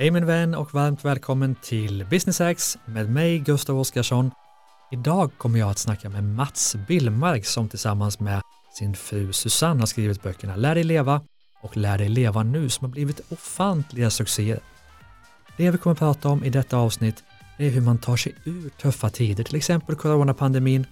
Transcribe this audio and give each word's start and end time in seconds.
Hej 0.00 0.10
min 0.10 0.26
vän 0.26 0.54
och 0.54 0.74
varmt 0.74 1.04
välkommen 1.04 1.54
till 1.54 2.06
Business 2.10 2.40
X 2.40 2.78
med 2.84 3.10
mig 3.10 3.38
Gustav 3.38 3.80
Oskarsson. 3.80 4.30
Idag 4.92 5.30
kommer 5.38 5.58
jag 5.58 5.70
att 5.70 5.78
snacka 5.78 6.08
med 6.08 6.24
Mats 6.24 6.76
Billmark 6.88 7.46
som 7.46 7.68
tillsammans 7.68 8.20
med 8.20 8.42
sin 8.78 8.96
fru 8.96 9.32
Susanne 9.32 9.80
har 9.80 9.86
skrivit 9.86 10.22
böckerna 10.22 10.56
Lär 10.56 10.74
dig 10.74 10.84
leva 10.84 11.20
och 11.62 11.76
Lär 11.76 11.98
dig 11.98 12.08
leva 12.08 12.42
nu 12.42 12.68
som 12.68 12.84
har 12.84 12.90
blivit 12.90 13.32
ofantliga 13.32 14.10
succéer. 14.10 14.60
Det 15.56 15.70
vi 15.70 15.78
kommer 15.78 15.92
att 15.92 15.98
prata 15.98 16.28
om 16.28 16.44
i 16.44 16.50
detta 16.50 16.76
avsnitt 16.76 17.24
är 17.58 17.70
hur 17.70 17.80
man 17.80 17.98
tar 17.98 18.16
sig 18.16 18.34
ur 18.44 18.68
tuffa 18.68 19.10
tider, 19.10 19.44
till 19.44 19.56
exempel 19.56 19.96
coronapandemin, 19.96 20.86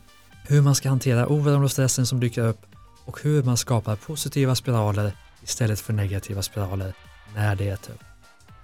hur 0.48 0.62
man 0.62 0.75
ska 0.75 0.88
hantera 0.88 1.27
oron 1.27 1.64
och 1.64 1.70
stressen 1.70 2.06
som 2.06 2.20
dyker 2.20 2.43
upp 2.43 2.66
och 3.04 3.22
hur 3.22 3.43
man 3.43 3.56
skapar 3.56 3.96
positiva 3.96 4.54
spiraler 4.54 5.12
istället 5.43 5.80
för 5.80 5.93
negativa 5.93 6.43
spiraler 6.43 6.95
när 7.34 7.56
det 7.56 7.68
är 7.68 7.77
tufft. 7.77 8.07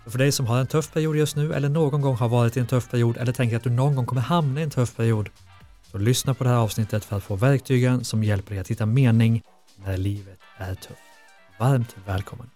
Och 0.05 0.13
för 0.13 0.19
dig 0.19 0.33
som 0.33 0.47
har 0.47 0.59
en 0.59 0.67
tuff 0.67 0.93
period 0.93 1.17
just 1.17 1.37
nu 1.37 1.55
eller 1.55 1.69
någon 1.69 2.01
gång 2.01 2.17
har 2.17 2.29
varit 2.29 2.57
i 2.57 2.61
en 2.61 2.67
tuff 2.67 2.91
period 2.91 3.17
eller 3.17 3.33
tänker 3.33 3.57
att 3.57 3.63
du 3.63 3.71
någon 3.71 3.95
gång 3.95 4.07
kommer 4.07 4.23
hamna 4.23 4.61
i 4.61 4.63
en 4.63 4.71
tuff 4.71 4.97
period 4.97 5.29
så 5.91 5.99
lyssna 5.99 6.35
på 6.35 6.45
det 6.45 6.51
här 6.51 6.57
avsnittet 6.57 7.05
för 7.05 7.17
att 7.17 7.25
få 7.25 7.37
verktygen 7.37 8.05
som 8.05 8.25
hjälper 8.25 8.51
dig 8.51 8.59
att 8.59 8.71
hitta 8.71 8.87
mening 8.87 9.43
när 9.85 9.97
livet 9.97 10.39
är 10.57 10.75
tufft. 10.75 11.01
Varmt 11.59 11.97
välkommen! 12.07 12.51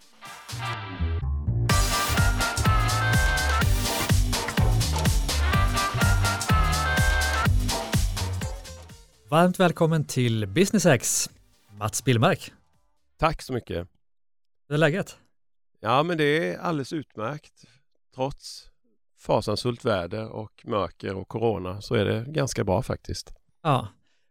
Varmt 9.29 9.59
välkommen 9.59 10.05
till 10.05 10.47
Business 10.47 10.85
X, 10.85 11.29
Mats 11.77 12.03
Billmark. 12.03 12.51
Tack 13.19 13.41
så 13.41 13.53
mycket. 13.53 13.87
Hur 14.67 14.73
är 14.73 14.77
läget? 14.77 15.17
Ja, 15.79 16.03
men 16.03 16.17
det 16.17 16.53
är 16.53 16.57
alldeles 16.57 16.93
utmärkt. 16.93 17.65
Trots 18.15 18.69
fasansfullt 19.19 19.85
väder 19.85 20.29
och 20.29 20.63
mörker 20.65 21.15
och 21.15 21.27
corona 21.27 21.81
så 21.81 21.95
är 21.95 22.05
det 22.05 22.25
ganska 22.27 22.63
bra 22.63 22.81
faktiskt. 22.81 23.33
Ja, 23.63 23.87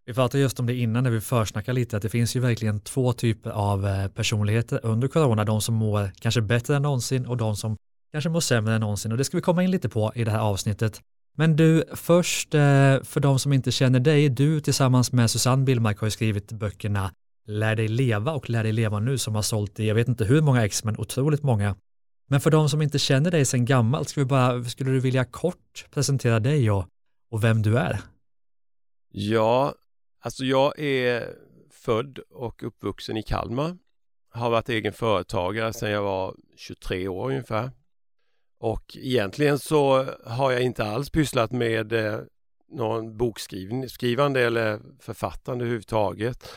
vi 0.06 0.14
pratade 0.14 0.42
just 0.42 0.60
om 0.60 0.66
det 0.66 0.74
innan 0.74 1.04
när 1.04 1.10
vi 1.10 1.20
försnackade 1.20 1.74
lite 1.74 1.96
att 1.96 2.02
det 2.02 2.08
finns 2.08 2.36
ju 2.36 2.40
verkligen 2.40 2.80
två 2.80 3.12
typer 3.12 3.50
av 3.50 3.86
eh, 3.86 4.08
personligheter 4.08 4.80
under 4.82 5.08
corona. 5.08 5.44
De 5.44 5.60
som 5.60 5.74
mår 5.74 6.12
kanske 6.20 6.40
bättre 6.40 6.76
än 6.76 6.82
någonsin 6.82 7.26
och 7.26 7.36
de 7.36 7.56
som 7.56 7.76
kanske 8.12 8.30
mår 8.30 8.40
sämre 8.40 8.74
än 8.74 8.80
någonsin 8.80 9.12
och 9.12 9.18
det 9.18 9.24
ska 9.24 9.36
vi 9.36 9.42
komma 9.42 9.62
in 9.62 9.70
lite 9.70 9.88
på 9.88 10.12
i 10.14 10.24
det 10.24 10.30
här 10.30 10.40
avsnittet. 10.40 11.00
Men 11.36 11.56
du, 11.56 11.84
först 11.92 12.54
eh, 12.54 12.60
för 13.02 13.20
de 13.20 13.38
som 13.38 13.52
inte 13.52 13.72
känner 13.72 14.00
dig, 14.00 14.28
du 14.28 14.60
tillsammans 14.60 15.12
med 15.12 15.30
Susanne 15.30 15.64
Billmark 15.64 15.98
har 15.98 16.06
ju 16.06 16.10
skrivit 16.10 16.52
böckerna 16.52 17.10
Lär 17.50 17.76
dig 17.76 17.88
leva 17.88 18.32
och 18.32 18.50
Lär 18.50 18.62
dig 18.62 18.72
leva 18.72 19.00
nu 19.00 19.18
som 19.18 19.34
har 19.34 19.42
sålt 19.42 19.80
i, 19.80 19.88
jag 19.88 19.94
vet 19.94 20.08
inte 20.08 20.24
hur 20.24 20.40
många 20.40 20.64
ex, 20.64 20.84
men 20.84 20.98
otroligt 20.98 21.42
många. 21.42 21.76
Men 22.26 22.40
för 22.40 22.50
de 22.50 22.68
som 22.68 22.82
inte 22.82 22.98
känner 22.98 23.30
dig 23.30 23.44
sedan 23.44 23.64
gammalt, 23.64 24.08
skulle, 24.08 24.26
bara, 24.26 24.64
skulle 24.64 24.90
du 24.90 25.00
vilja 25.00 25.24
kort 25.24 25.86
presentera 25.90 26.40
dig 26.40 26.70
och, 26.70 26.84
och 27.30 27.44
vem 27.44 27.62
du 27.62 27.78
är? 27.78 28.00
Ja, 29.10 29.74
alltså 30.20 30.44
jag 30.44 30.78
är 30.78 31.34
född 31.70 32.18
och 32.18 32.62
uppvuxen 32.62 33.16
i 33.16 33.22
Kalmar. 33.22 33.76
Har 34.30 34.50
varit 34.50 34.68
egen 34.68 34.92
företagare 34.92 35.72
sedan 35.72 35.90
jag 35.90 36.02
var 36.02 36.34
23 36.56 37.08
år 37.08 37.30
ungefär. 37.30 37.70
Och 38.58 38.96
egentligen 38.96 39.58
så 39.58 40.06
har 40.26 40.52
jag 40.52 40.62
inte 40.62 40.84
alls 40.84 41.10
pysslat 41.10 41.52
med 41.52 41.92
eh, 41.92 42.20
någon 42.72 43.16
bokskrivande 43.16 44.40
eller 44.40 44.80
författande 45.00 45.64
överhuvudtaget. 45.64 46.48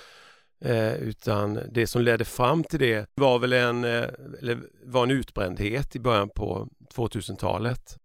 Eh, 0.62 0.94
utan 0.94 1.59
det 1.72 1.88
som 1.88 2.02
ledde 2.02 2.26
fram 2.26 2.64
till 2.64 2.80
det 2.80 3.09
var 3.16 3.40
väl 3.40 3.54
en, 3.54 3.84
eh, 3.84 4.09
eller 4.40 4.59
var 4.84 5.04
en 5.04 5.12
utbrändhet 5.12 5.95
i 5.95 6.00
början 6.00 6.30
på 6.30 6.67
2000-talet. 6.94 7.98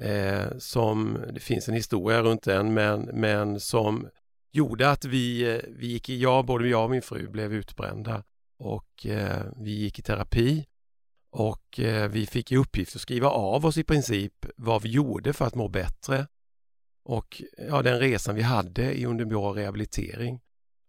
Eh, 0.00 0.58
som, 0.58 1.18
det 1.32 1.40
finns 1.40 1.68
en 1.68 1.74
historia 1.74 2.22
runt 2.22 2.42
den, 2.42 2.74
men, 2.74 3.00
men 3.02 3.60
som 3.60 4.08
gjorde 4.52 4.90
att 4.90 5.04
vi, 5.04 5.54
eh, 5.54 5.60
vi 5.68 5.86
gick 5.86 6.08
i, 6.08 6.20
jag, 6.20 6.46
både 6.46 6.68
jag 6.68 6.84
och 6.84 6.90
min 6.90 7.02
fru 7.02 7.28
blev 7.28 7.54
utbrända 7.54 8.22
och 8.58 9.06
eh, 9.06 9.42
vi 9.56 9.70
gick 9.70 9.98
i 9.98 10.02
terapi 10.02 10.64
och 11.30 11.80
eh, 11.80 12.08
vi 12.08 12.26
fick 12.26 12.52
i 12.52 12.56
uppgift 12.56 12.96
att 12.96 13.02
skriva 13.02 13.28
av 13.28 13.66
oss 13.66 13.78
i 13.78 13.84
princip 13.84 14.46
vad 14.56 14.82
vi 14.82 14.88
gjorde 14.88 15.32
för 15.32 15.44
att 15.44 15.54
må 15.54 15.68
bättre 15.68 16.26
och 17.04 17.42
ja, 17.68 17.82
den 17.82 17.98
resan 17.98 18.34
vi 18.34 18.42
hade 18.42 18.92
i 18.92 19.06
under 19.06 19.24
vår 19.24 19.52
rehabilitering. 19.52 20.40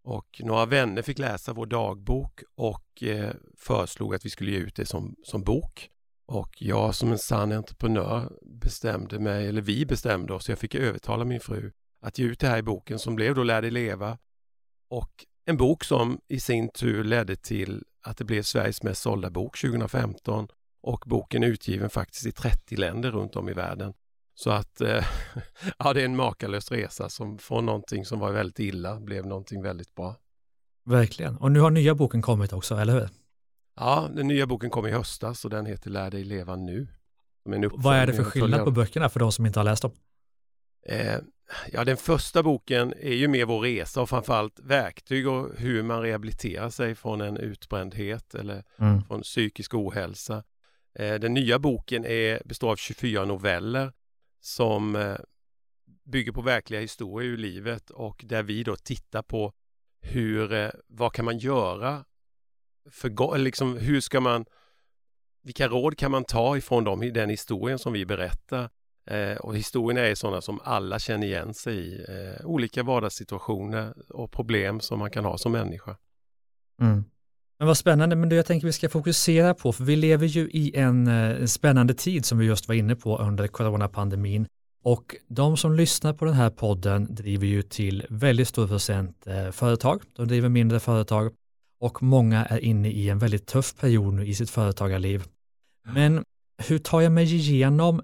Och 0.06 0.42
några 0.44 0.66
vänner 0.66 1.02
fick 1.02 1.20
läsa 1.20 1.54
vår 1.54 1.66
dagbok 1.66 2.44
och 2.56 3.04
eh, 3.04 3.34
föreslog 3.58 4.16
att 4.16 4.26
vi 4.26 4.30
skulle 4.30 4.52
ge 4.52 4.58
ut 4.58 4.76
det 4.76 4.86
som, 4.86 5.16
som 5.24 5.44
bok. 5.44 5.90
Och 6.26 6.56
jag 6.60 6.96
som 6.96 7.12
en 7.12 7.18
sann 7.18 7.52
entreprenör 7.52 8.32
bestämde 8.62 9.20
mig, 9.20 9.48
eller 9.48 9.62
vi 9.62 9.86
bestämde 9.86 10.34
oss, 10.34 10.50
jag 10.50 10.60
fick 10.60 10.76
övertala 10.76 11.26
min 11.26 11.40
fru 11.40 11.72
att 12.02 12.20
ge 12.20 12.26
ut 12.26 12.40
det 12.40 12.48
här 12.48 12.58
i 12.58 12.62
boken 12.62 13.00
som 13.00 13.16
blev 13.16 13.36
då 13.36 13.44
Lär 13.44 13.62
dig 13.62 13.72
leva. 13.72 14.18
Och 14.90 15.26
en 15.46 15.58
bok 15.58 15.84
som 15.84 16.20
i 16.28 16.40
sin 16.40 16.70
tur 16.70 17.04
ledde 17.04 17.36
till 17.36 17.84
att 18.02 18.18
det 18.18 18.24
blev 18.24 18.42
Sveriges 18.42 18.84
mest 18.84 19.02
sålda 19.02 19.30
bok 19.30 19.62
2015 19.62 20.48
och 20.82 21.04
boken 21.06 21.44
är 21.44 21.48
utgiven 21.48 21.90
faktiskt 21.90 22.26
i 22.26 22.32
30 22.32 22.76
länder 22.76 23.12
runt 23.12 23.36
om 23.36 23.50
i 23.50 23.54
världen. 23.54 23.94
Så 24.36 24.50
att 24.50 24.82
eh, 24.82 25.06
ja, 25.80 25.94
det 25.94 26.02
är 26.02 26.06
en 26.06 26.16
makalös 26.16 26.72
resa 26.72 27.10
som 27.10 27.38
från 27.38 27.66
någonting 27.66 28.06
som 28.06 28.20
var 28.20 28.32
väldigt 28.32 28.60
illa 28.60 29.00
blev 29.00 29.26
någonting 29.26 29.62
väldigt 29.62 29.96
bra. 29.96 30.16
Verkligen. 30.86 31.38
Och 31.38 31.52
nu 31.52 31.60
har 31.60 31.72
nya 31.72 31.96
boken 31.96 32.22
kommit 32.22 32.54
också, 32.54 32.76
eller 32.76 32.94
hur? 32.94 33.10
Ja, 33.76 34.10
den 34.16 34.28
nya 34.28 34.48
boken 34.48 34.70
kom 34.70 34.88
i 34.88 34.92
höstas 34.92 35.46
och 35.46 35.52
den 35.52 35.66
heter 35.66 35.90
Lär 35.90 36.12
dig 36.12 36.24
leva 36.24 36.56
nu. 36.56 36.88
Vad 37.72 37.96
är 37.96 38.08
det 38.08 38.14
för 38.14 38.24
skillnad 38.24 38.64
på 38.64 38.72
böckerna 38.72 39.10
för 39.10 39.20
de 39.20 39.32
som 39.32 39.46
inte 39.46 39.60
har 39.60 39.64
läst 39.64 39.82
dem? 39.82 39.92
Eh, 40.86 41.18
ja, 41.72 41.84
den 41.84 41.98
första 41.98 42.44
boken 42.44 42.94
är 42.94 43.14
ju 43.14 43.28
mer 43.28 43.46
vår 43.46 43.62
resa 43.62 44.02
och 44.02 44.10
framförallt 44.10 44.60
verktyg 44.60 45.28
och 45.28 45.50
hur 45.58 45.84
man 45.84 46.02
rehabiliterar 46.02 46.70
sig 46.70 46.96
från 46.96 47.22
en 47.22 47.38
utbrändhet 47.38 48.36
eller 48.36 48.64
mm. 48.78 49.04
från 49.04 49.22
psykisk 49.22 49.74
ohälsa. 49.74 50.44
Eh, 51.00 51.16
den 51.16 51.34
nya 51.34 51.60
boken 51.60 52.06
är, 52.06 52.42
består 52.46 52.72
av 52.72 52.76
24 52.76 53.26
noveller 53.26 53.92
som 54.46 54.96
eh, 54.96 55.16
bygger 56.04 56.32
på 56.32 56.42
verkliga 56.42 56.82
historier 56.82 57.30
ur 57.32 57.38
livet 57.38 57.90
och 57.90 58.26
där 58.28 58.44
vi 58.44 58.64
då 58.64 58.76
tittar 58.76 59.22
på 59.22 59.54
hur, 60.02 60.54
eh, 60.54 60.70
vad 60.88 61.14
kan 61.14 61.26
man 61.26 61.38
göra? 61.38 62.06
För, 62.90 63.38
liksom, 63.38 63.78
hur 63.78 64.02
ska 64.02 64.22
man, 64.22 64.46
vilka 65.44 65.68
råd 65.68 65.98
kan 65.98 66.12
man 66.12 66.24
ta 66.24 66.58
ifrån 66.58 66.84
dem 66.84 67.04
i 67.04 67.12
den 67.12 67.30
historien 67.30 67.80
som 67.80 67.94
vi 67.94 68.06
berättar? 68.06 68.70
Eh, 69.06 69.38
och 69.38 69.58
historierna 69.58 70.08
är 70.08 70.16
sådana 70.16 70.42
som 70.42 70.60
alla 70.64 71.00
känner 71.00 71.28
igen 71.28 71.54
sig 71.54 71.78
i. 71.78 72.06
Eh, 72.10 72.46
olika 72.46 72.84
vardagssituationer 72.84 74.12
och 74.12 74.32
problem 74.32 74.80
som 74.80 75.00
man 75.00 75.12
kan 75.12 75.26
ha 75.26 75.38
som 75.38 75.52
människa. 75.52 75.98
Mm. 76.82 77.04
Men 77.58 77.68
vad 77.68 77.78
spännande, 77.78 78.16
men 78.16 78.30
det 78.30 78.36
jag 78.36 78.46
tänker 78.46 78.68
vi 78.68 78.74
ska 78.74 78.90
fokusera 78.90 79.54
på, 79.54 79.74
för 79.74 79.84
vi 79.84 79.96
lever 79.96 80.28
ju 80.28 80.50
i 80.50 80.72
eh, 80.76 80.86
en, 80.86 81.48
spännande 81.48 81.94
tid 81.94 82.26
som 82.26 82.38
vi 82.38 82.46
just 82.46 82.68
var 82.68 82.76
inne 82.76 82.96
på 82.96 83.18
under 83.18 83.48
coronapandemin. 83.48 84.48
Och 84.84 85.16
de 85.28 85.58
som 85.58 85.74
lyssnar 85.74 86.14
på 86.14 86.26
den 86.26 86.34
här 86.34 86.50
podden 86.50 87.16
driver 87.16 87.48
ju 87.48 87.62
till 87.62 88.06
väldigt 88.10 88.48
stor 88.48 88.68
procent 88.68 89.28
eh, 89.28 89.52
företag. 89.52 90.02
De 90.16 90.28
driver 90.28 90.50
mindre 90.50 90.80
företag 90.80 91.32
och 91.80 92.04
många 92.04 92.46
är 92.46 92.60
inne 92.60 92.90
i 92.90 93.10
en 93.10 93.20
väldigt 93.20 93.46
tuff 93.46 93.76
period 93.76 94.14
nu 94.14 94.28
i 94.28 94.36
sitt 94.36 94.50
företagarliv. 94.50 95.24
Men 95.94 96.24
hur 96.58 96.78
tar 96.78 97.02
jag 97.02 97.12
mig 97.12 97.36
igenom, 97.36 98.02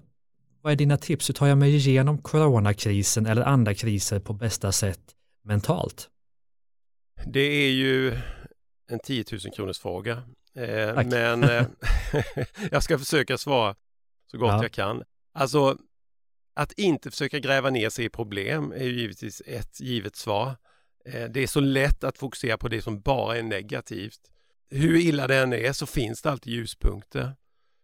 vad 0.62 0.72
är 0.72 0.76
dina 0.76 0.96
tips, 0.96 1.28
hur 1.28 1.34
tar 1.34 1.46
jag 1.46 1.58
mig 1.58 1.76
igenom 1.76 2.18
coronakrisen 2.18 3.26
eller 3.26 3.42
andra 3.42 3.74
kriser 3.74 4.20
på 4.20 4.32
bästa 4.32 4.72
sätt 4.72 5.00
mentalt? 5.44 6.08
Det 7.26 7.40
är 7.40 7.70
ju 7.70 8.18
en 8.92 8.98
10 8.98 9.24
000 9.32 9.40
kronors 9.40 9.78
fråga. 9.78 10.22
Eh, 10.54 11.04
men 11.04 11.42
eh, 11.42 11.66
jag 12.70 12.82
ska 12.82 12.98
försöka 12.98 13.38
svara 13.38 13.74
så 14.30 14.38
gott 14.38 14.48
ja. 14.48 14.62
jag 14.62 14.72
kan. 14.72 15.04
Alltså, 15.32 15.78
att 16.54 16.72
inte 16.72 17.10
försöka 17.10 17.38
gräva 17.38 17.70
ner 17.70 17.90
sig 17.90 18.04
i 18.04 18.08
problem 18.08 18.72
är 18.72 18.84
ju 18.84 19.00
givetvis 19.00 19.42
ett 19.46 19.80
givet 19.80 20.16
svar. 20.16 20.56
Eh, 21.04 21.24
det 21.24 21.40
är 21.40 21.46
så 21.46 21.60
lätt 21.60 22.04
att 22.04 22.18
fokusera 22.18 22.58
på 22.58 22.68
det 22.68 22.82
som 22.82 23.00
bara 23.00 23.36
är 23.36 23.42
negativt. 23.42 24.20
Hur 24.70 24.96
illa 24.96 25.26
det 25.26 25.36
än 25.36 25.52
är 25.52 25.72
så 25.72 25.86
finns 25.86 26.22
det 26.22 26.30
alltid 26.30 26.52
ljuspunkter. 26.52 27.32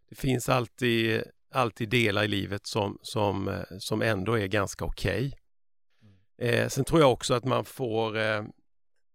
Det 0.08 0.14
finns 0.14 0.48
alltid, 0.48 1.22
alltid 1.54 1.88
delar 1.88 2.24
i 2.24 2.28
livet 2.28 2.66
som, 2.66 2.98
som, 3.02 3.48
eh, 3.48 3.78
som 3.78 4.02
ändå 4.02 4.38
är 4.38 4.46
ganska 4.46 4.84
okej. 4.84 5.26
Okay. 5.26 6.48
Mm. 6.48 6.62
Eh, 6.64 6.68
sen 6.68 6.84
tror 6.84 7.00
jag 7.00 7.12
också 7.12 7.34
att 7.34 7.44
man 7.44 7.64
får 7.64 8.18
eh, 8.18 8.42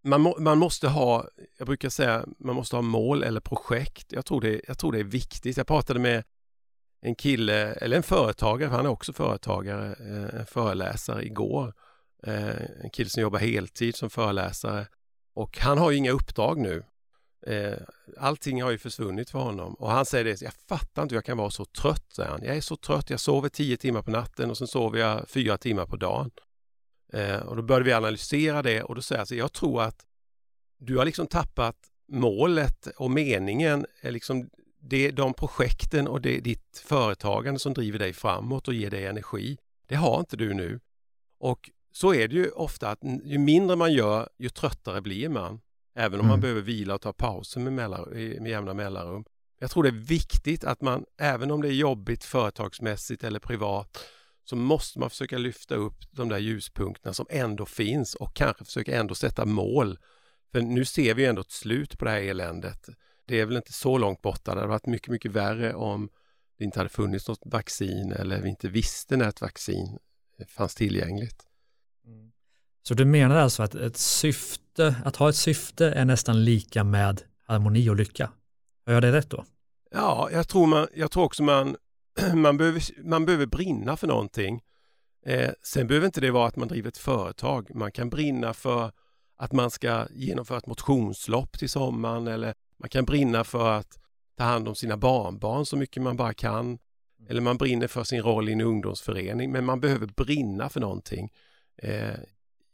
man, 0.04 0.22
må, 0.22 0.40
man 0.40 0.58
måste 0.58 0.88
ha, 0.88 1.28
jag 1.58 1.68
brukar 1.68 1.90
säga, 1.90 2.26
man 2.40 2.56
måste 2.56 2.76
ha 2.76 2.82
mål 2.82 3.24
eller 3.24 3.40
projekt. 3.40 4.12
Jag 4.12 4.26
tror, 4.26 4.42
det, 4.42 4.62
jag 4.68 4.78
tror 4.78 4.92
det 4.92 5.00
är 5.00 5.04
viktigt. 5.04 5.58
Jag 5.58 5.68
pratade 5.68 6.00
med 6.00 6.24
en 7.02 7.16
kille, 7.16 7.74
eller 7.74 7.98
en 7.98 8.04
företagare, 8.04 8.70
han 8.70 8.86
är 8.86 8.90
också 8.90 9.14
företagare, 9.14 9.96
eh, 10.00 10.40
en 10.40 10.46
föreläsare 10.46 11.26
igår. 11.26 11.74
Eh, 12.28 12.84
en 12.84 12.90
kille 12.90 13.10
som 13.10 13.22
jobbar 13.22 13.40
heltid 13.40 13.96
som 13.96 14.10
föreläsare. 14.10 14.88
Och 15.34 15.58
han 15.60 15.78
har 15.78 15.92
ju 15.92 15.98
inga 15.98 16.12
uppdrag 16.12 16.58
nu. 16.58 16.84
Eh, 17.48 17.78
allting 18.18 18.64
har 18.64 18.72
ju 18.72 18.78
försvunnit 18.78 19.30
för 19.30 19.40
honom 19.40 19.74
och 19.74 19.92
han 19.92 20.06
säger 20.06 20.26
det, 20.26 20.42
jag 20.42 20.54
fattar 20.54 21.04
inte 21.04 21.14
hur 21.14 21.18
jag 21.18 21.26
kan 21.26 21.38
vara 21.38 21.50
så 21.50 21.66
trött, 21.66 22.14
säger 22.16 22.30
han. 22.30 22.44
Jag 22.44 22.58
är 22.58 22.62
så 22.62 22.76
trött, 22.76 23.10
jag 23.10 23.20
sover 23.20 23.50
tio 23.50 23.78
timmar 23.78 24.02
på 24.02 24.12
natten 24.12 24.50
och 24.50 24.58
sen 24.58 24.68
sover 24.68 25.00
jag 25.00 25.30
fyra 25.30 25.58
timmar 25.58 25.86
på 25.86 25.96
dagen. 25.96 26.32
Eh, 27.14 27.40
och 27.40 27.56
då 27.56 27.62
började 27.62 27.86
vi 27.86 27.94
analysera 27.94 28.62
det 28.62 28.84
och 28.84 28.96
då 28.96 29.02
säger 29.02 29.20
jag, 29.20 29.28
så 29.28 29.36
jag 29.36 29.54
tror 29.54 29.82
att 29.82 30.06
du 30.78 30.98
har 30.98 31.06
liksom 31.06 31.28
tappat 31.28 31.76
målet 32.08 32.88
och 32.88 33.12
meningen, 33.12 33.86
är 34.02 34.12
liksom 34.12 34.50
det, 34.82 35.12
de 35.12 35.34
projekten 35.34 36.08
och 36.08 36.22
det, 36.22 36.40
ditt 36.40 36.84
företagande 36.86 37.60
som 37.60 37.74
driver 37.74 38.00
dig 38.00 38.14
framåt 38.14 38.68
och 38.68 38.74
ger 38.74 38.90
dig 38.90 39.06
energi. 39.06 39.58
Det 39.88 39.96
har 39.96 40.20
inte 40.20 40.38
du 40.38 40.54
nu. 40.54 40.80
Och 41.38 41.70
så 41.92 42.14
är 42.14 42.28
det 42.28 42.36
ju 42.36 42.50
ofta 42.50 42.90
att 42.90 43.00
ju 43.24 43.38
mindre 43.38 43.76
man 43.76 43.94
gör, 43.94 44.30
ju 44.38 44.50
tröttare 44.50 45.02
blir 45.02 45.30
man. 45.30 45.62
Även 45.96 46.20
om 46.20 46.26
mm. 46.26 46.30
man 46.30 46.42
behöver 46.42 46.62
vila 46.62 46.96
och 46.96 47.02
ta 47.02 47.14
pauser 47.14 47.60
med, 47.60 47.74
mellan, 47.74 48.10
med 48.10 48.48
jämna 48.48 48.74
mellanrum. 48.74 49.26
Jag 49.60 49.72
tror 49.72 49.84
det 49.84 49.90
är 49.90 49.92
viktigt 49.92 50.64
att 50.64 50.82
man, 50.82 51.06
även 51.18 51.52
om 51.52 51.62
det 51.62 51.68
är 51.68 51.74
jobbigt 51.74 52.24
företagsmässigt 52.24 53.24
eller 53.24 53.40
privat, 53.40 53.98
så 54.44 54.56
måste 54.56 55.00
man 55.00 55.10
försöka 55.10 55.38
lyfta 55.38 55.76
upp 55.76 55.96
de 56.12 56.30
där 56.30 56.38
ljuspunkterna 56.38 57.14
som 57.14 57.26
ändå 57.30 57.66
finns 57.66 58.16
och 58.16 58.36
kanske 58.36 58.66
försöka 58.66 59.00
ändå 59.00 59.16
sätta 59.16 59.46
mål. 59.46 60.00
För 60.52 60.62
nu 60.62 60.86
ser 60.86 61.14
vi 61.14 61.26
ändå 61.26 61.42
ett 61.42 61.52
slut 61.52 61.98
på 61.98 62.06
det 62.06 62.12
här 62.12 62.22
eländet. 62.22 62.90
Det 63.26 63.40
är 63.40 63.46
väl 63.46 63.58
inte 63.58 63.74
så 63.74 63.98
långt 63.98 64.22
borta. 64.22 64.54
Det 64.54 64.62
hade 64.62 64.70
varit 64.70 64.86
mycket, 64.86 65.08
mycket 65.08 65.32
värre 65.32 65.74
om 65.74 66.10
det 66.58 66.64
inte 66.64 66.80
hade 66.80 66.90
funnits 66.90 67.28
något 67.28 67.42
vaccin 67.46 68.12
eller 68.12 68.42
vi 68.42 68.50
inte 68.50 68.70
visste 68.70 69.18
när 69.18 69.30
ett 69.30 69.42
vaccin 69.42 69.98
fanns 70.48 70.76
tillgängligt. 70.76 71.44
Mm. 72.06 72.32
Så 72.84 72.94
du 72.94 73.06
menar 73.06 73.36
alltså 73.36 73.64
att 73.64 73.76
ett 73.76 73.98
syfte, 73.98 74.96
att 75.06 75.16
ha 75.16 75.30
ett 75.30 75.36
syfte 75.36 75.86
är 75.86 76.06
nästan 76.06 76.46
lika 76.46 76.84
med 76.84 77.22
harmoni 77.48 77.90
och 77.90 77.96
lycka? 77.96 78.32
Har 78.86 78.94
jag 78.94 79.02
det 79.02 79.12
rätt 79.12 79.30
då? 79.30 79.46
Ja, 79.92 80.30
jag 80.32 80.48
tror, 80.48 80.68
man, 80.68 80.88
jag 80.96 81.12
tror 81.12 81.24
också 81.24 81.44
man, 81.44 81.76
man, 82.34 82.58
behöver, 82.58 83.04
man 83.04 83.26
behöver 83.26 83.46
brinna 83.46 83.98
för 83.98 84.08
någonting. 84.08 84.62
Eh, 85.26 85.52
sen 85.64 85.88
behöver 85.88 86.06
inte 86.06 86.22
det 86.22 86.32
vara 86.32 86.48
att 86.48 86.56
man 86.56 86.68
driver 86.68 86.88
ett 86.88 86.98
företag. 86.98 87.76
Man 87.76 87.92
kan 87.92 88.10
brinna 88.10 88.54
för 88.54 88.92
att 89.38 89.52
man 89.52 89.72
ska 89.72 90.08
genomföra 90.12 90.58
ett 90.58 90.68
motionslopp 90.68 91.58
till 91.58 91.70
sommaren 91.70 92.28
eller 92.28 92.54
man 92.78 92.90
kan 92.90 93.06
brinna 93.06 93.44
för 93.44 93.72
att 93.72 94.00
ta 94.38 94.44
hand 94.44 94.68
om 94.68 94.76
sina 94.76 94.98
barnbarn 94.98 95.66
så 95.66 95.78
mycket 95.78 96.04
man 96.04 96.18
bara 96.18 96.34
kan. 96.34 96.80
Eller 97.30 97.42
man 97.42 97.58
brinner 97.58 97.88
för 97.88 98.04
sin 98.04 98.22
roll 98.22 98.50
i 98.50 98.52
en 98.52 98.62
ungdomsförening, 98.62 99.52
men 99.52 99.66
man 99.66 99.80
behöver 99.80 100.08
brinna 100.08 100.70
för 100.70 100.80
någonting. 100.80 101.32
Eh, 101.78 102.16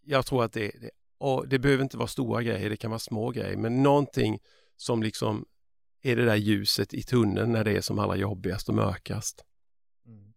jag 0.03 0.25
tror 0.25 0.43
att 0.43 0.53
det, 0.53 0.71
det, 0.81 0.89
och 1.17 1.47
det 1.47 1.59
behöver 1.59 1.83
inte 1.83 1.97
vara 1.97 2.07
stora 2.07 2.43
grejer, 2.43 2.69
det 2.69 2.77
kan 2.77 2.91
vara 2.91 2.99
små 2.99 3.29
grejer, 3.29 3.57
men 3.57 3.83
någonting 3.83 4.39
som 4.77 5.03
liksom 5.03 5.45
är 6.01 6.15
det 6.15 6.25
där 6.25 6.35
ljuset 6.35 6.93
i 6.93 7.03
tunneln 7.03 7.51
när 7.51 7.63
det 7.63 7.71
är 7.71 7.81
som 7.81 7.99
allra 7.99 8.15
jobbigast 8.15 8.69
och 8.69 8.75
mörkast. 8.75 9.43
Mm. 10.07 10.33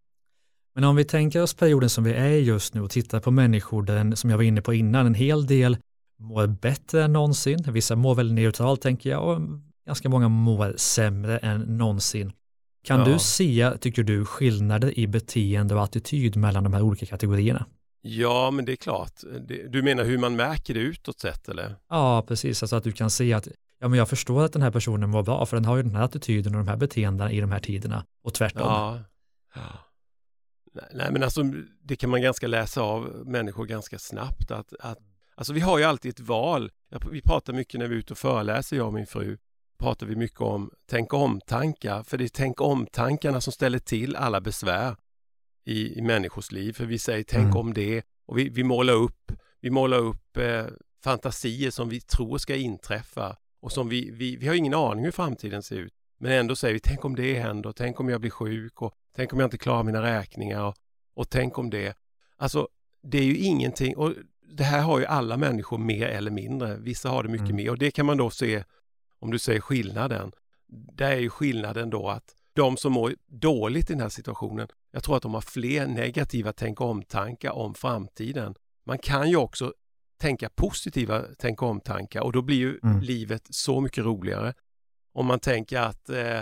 Men 0.75 0.85
om 0.85 0.97
vi 0.97 1.05
tänker 1.05 1.43
oss 1.43 1.55
perioden 1.55 1.91
som 1.91 2.05
vi 2.05 2.13
är 2.13 2.31
i 2.31 2.41
just 2.41 2.75
nu 2.75 2.81
och 2.81 2.91
tittar 2.91 3.21
på 3.21 3.31
människor 3.31 3.83
där, 3.83 3.97
en, 3.97 4.17
som 4.17 4.31
jag 4.31 4.37
var 4.37 4.45
inne 4.45 4.63
på 4.63 4.75
innan, 4.75 5.07
en 5.07 5.15
hel 5.15 5.47
del 5.47 5.77
mår 6.19 6.47
bättre 6.47 7.05
än 7.05 7.13
någonsin, 7.13 7.59
vissa 7.69 7.97
mår 7.97 8.15
väl 8.15 8.33
neutralt 8.33 8.81
tänker 8.83 9.11
jag 9.11 9.29
och 9.29 9.41
ganska 9.87 10.09
många 10.09 10.29
mår 10.29 10.75
sämre 10.77 11.39
än 11.39 11.61
någonsin. 11.61 12.33
Kan 12.85 12.99
ja. 12.99 13.05
du 13.05 13.19
se, 13.19 13.73
tycker 13.81 14.03
du, 14.03 14.25
skillnader 14.25 14.99
i 14.99 15.07
beteende 15.07 15.75
och 15.75 15.83
attityd 15.83 16.37
mellan 16.37 16.65
de 16.65 16.73
här 16.73 16.83
olika 16.83 17.07
kategorierna? 17.07 17.67
Ja, 18.03 18.51
men 18.51 18.65
det 18.65 18.73
är 18.73 18.77
klart. 18.77 19.13
Du 19.69 19.83
menar 19.83 20.05
hur 20.05 20.19
man 20.19 20.37
märker 20.37 20.75
det 20.75 20.81
utåt 20.81 21.21
sett 21.21 21.49
eller? 21.49 21.77
Ja, 21.89 22.25
precis. 22.29 22.63
Alltså 22.63 22.77
att 22.77 22.85
du 22.85 22.93
kan 22.93 23.11
se 23.11 23.33
att 23.33 23.49
ja, 23.83 23.89
men 23.89 23.99
jag 23.99 24.09
förstår 24.09 24.45
att 24.45 24.53
den 24.53 24.63
här 24.63 24.71
personen 24.71 25.11
mår 25.11 25.23
bra 25.23 25.47
för 25.47 25.57
den 25.57 25.65
har 25.65 25.77
ju 25.77 25.83
den 25.83 25.97
här 25.97 26.05
attityden 26.05 26.55
och 26.55 26.59
de 26.65 26.69
här 26.69 26.77
beteendena 26.77 27.33
i 27.33 27.41
de 27.41 27.53
här 27.53 27.59
tiderna 27.59 28.05
och 28.23 28.35
tvärtom. 28.35 28.61
Ja. 28.61 28.99
Nej, 30.93 31.13
men 31.13 31.23
alltså 31.23 31.43
det 31.83 31.97
kan 31.97 32.11
man 32.11 32.23
ganska 32.23 32.47
läsa 32.47 32.83
av 32.83 33.23
människor 33.27 33.67
ganska 33.67 33.99
snabbt. 33.99 34.51
Att, 34.51 34.73
att, 34.81 34.99
alltså 35.35 35.53
vi 35.53 35.61
har 35.61 35.79
ju 35.79 35.85
alltid 35.85 36.11
ett 36.11 36.21
val. 36.21 36.71
Vi 37.11 37.23
pratar 37.23 37.53
mycket 37.53 37.81
när 37.81 37.89
vi 37.89 37.95
är 37.95 37.99
ute 37.99 38.13
och 38.13 38.19
föreläser, 38.19 38.77
jag 38.77 38.87
och 38.87 38.93
min 38.93 39.07
fru, 39.07 39.39
pratar 39.79 40.07
vi 40.07 40.17
mycket 40.17 40.41
om 40.41 40.71
tänk 40.91 41.15
om-tankar. 41.15 42.03
För 42.03 42.19
det 42.19 42.25
är 42.25 42.29
tänk 42.29 42.61
om-tankarna 42.61 43.41
som 43.41 43.53
ställer 43.53 43.79
till 43.79 44.17
alla 44.17 44.41
besvär 44.41 44.97
i, 45.65 45.99
i 45.99 46.03
människors 46.03 46.53
liv. 46.53 46.73
För 46.73 46.87
vi 46.87 46.99
säger 46.99 47.25
tänk 47.29 47.45
mm. 47.45 47.57
om 47.57 47.75
det 47.75 48.03
och 48.27 48.39
vi, 48.39 48.49
vi 48.49 48.65
målar 48.65 48.95
upp, 48.95 49.33
vi 49.61 49.71
målar 49.71 49.99
upp 49.99 50.37
eh, 50.37 50.67
fantasier 51.05 51.71
som 51.71 51.89
vi 51.89 52.01
tror 52.01 52.39
ska 52.39 52.57
inträffa 52.57 53.37
och 53.63 53.73
som 53.73 53.89
vi, 53.89 54.11
vi, 54.11 54.37
vi 54.37 54.49
har 54.49 54.55
ingen 54.55 54.75
aning 54.75 55.05
hur 55.05 55.13
framtiden 55.13 55.63
ser 55.63 55.77
ut. 55.77 55.93
Men 56.19 56.33
ändå 56.33 56.57
säger 56.57 56.75
vi 56.75 56.81
tänk 56.81 57.05
om 57.05 57.17
det 57.17 57.39
händer, 57.39 57.73
tänk 57.73 58.01
om 58.01 58.09
jag 58.09 58.21
blir 58.21 58.31
sjuk 58.31 58.83
och 58.83 58.95
tänk 59.17 59.33
om 59.33 59.41
jag 59.41 59.47
inte 59.47 59.59
klarar 59.59 59.83
mina 59.83 60.03
räkningar 60.03 60.63
och, 60.63 60.75
och 61.15 61.31
tänk 61.31 61.59
om 61.59 61.71
det. 61.71 61.97
Alltså 62.37 62.69
det 63.03 63.19
är 63.19 63.25
ju 63.25 63.37
ingenting 63.37 63.97
och 63.97 64.15
det 64.53 64.65
här 64.65 64.83
har 64.83 64.99
ju 64.99 65.07
alla 65.07 65.37
människor 65.37 65.79
mer 65.79 66.07
eller 66.07 66.31
mindre. 66.31 66.77
Vissa 66.77 67.09
har 67.09 67.23
det 67.23 67.29
mycket 67.29 67.49
mm. 67.49 67.57
mer 67.57 67.71
och 67.71 67.79
det 67.79 67.91
kan 67.91 68.07
man 68.07 68.17
då 68.17 68.31
se 68.31 68.65
om 69.19 69.31
du 69.31 69.39
säger 69.39 69.61
skillnaden. 69.61 70.33
Där 70.69 71.11
är 71.11 71.21
ju 71.21 71.31
skillnaden 71.31 71.91
då 71.91 72.09
att 72.09 72.35
de 72.53 72.77
som 72.77 72.93
mår 72.93 73.15
dåligt 73.27 73.91
i 73.91 73.93
den 73.93 74.03
här 74.03 74.09
situationen, 74.09 74.69
jag 74.91 75.03
tror 75.05 75.17
att 75.17 75.23
de 75.23 75.35
har 75.35 75.41
fler 75.41 75.87
negativa 75.87 76.53
tänk 76.53 76.81
om-tankar 76.81 77.51
om 77.51 77.75
framtiden. 77.75 78.55
Man 78.85 78.99
kan 78.99 79.31
ju 79.31 79.37
också 79.37 79.73
tänka 80.23 80.49
positiva 80.49 81.23
tänk 81.39 81.63
om-tankar 81.63 82.21
och 82.21 82.33
då 82.33 82.43
blir 82.43 82.57
ju 82.57 82.79
mm. 82.83 83.01
livet 83.01 83.47
så 83.51 83.81
mycket 83.81 84.05
roligare. 84.05 84.55
Om 85.13 85.27
man 85.27 85.41
tänker 85.41 85.81
att, 85.81 86.09
eh, 86.09 86.41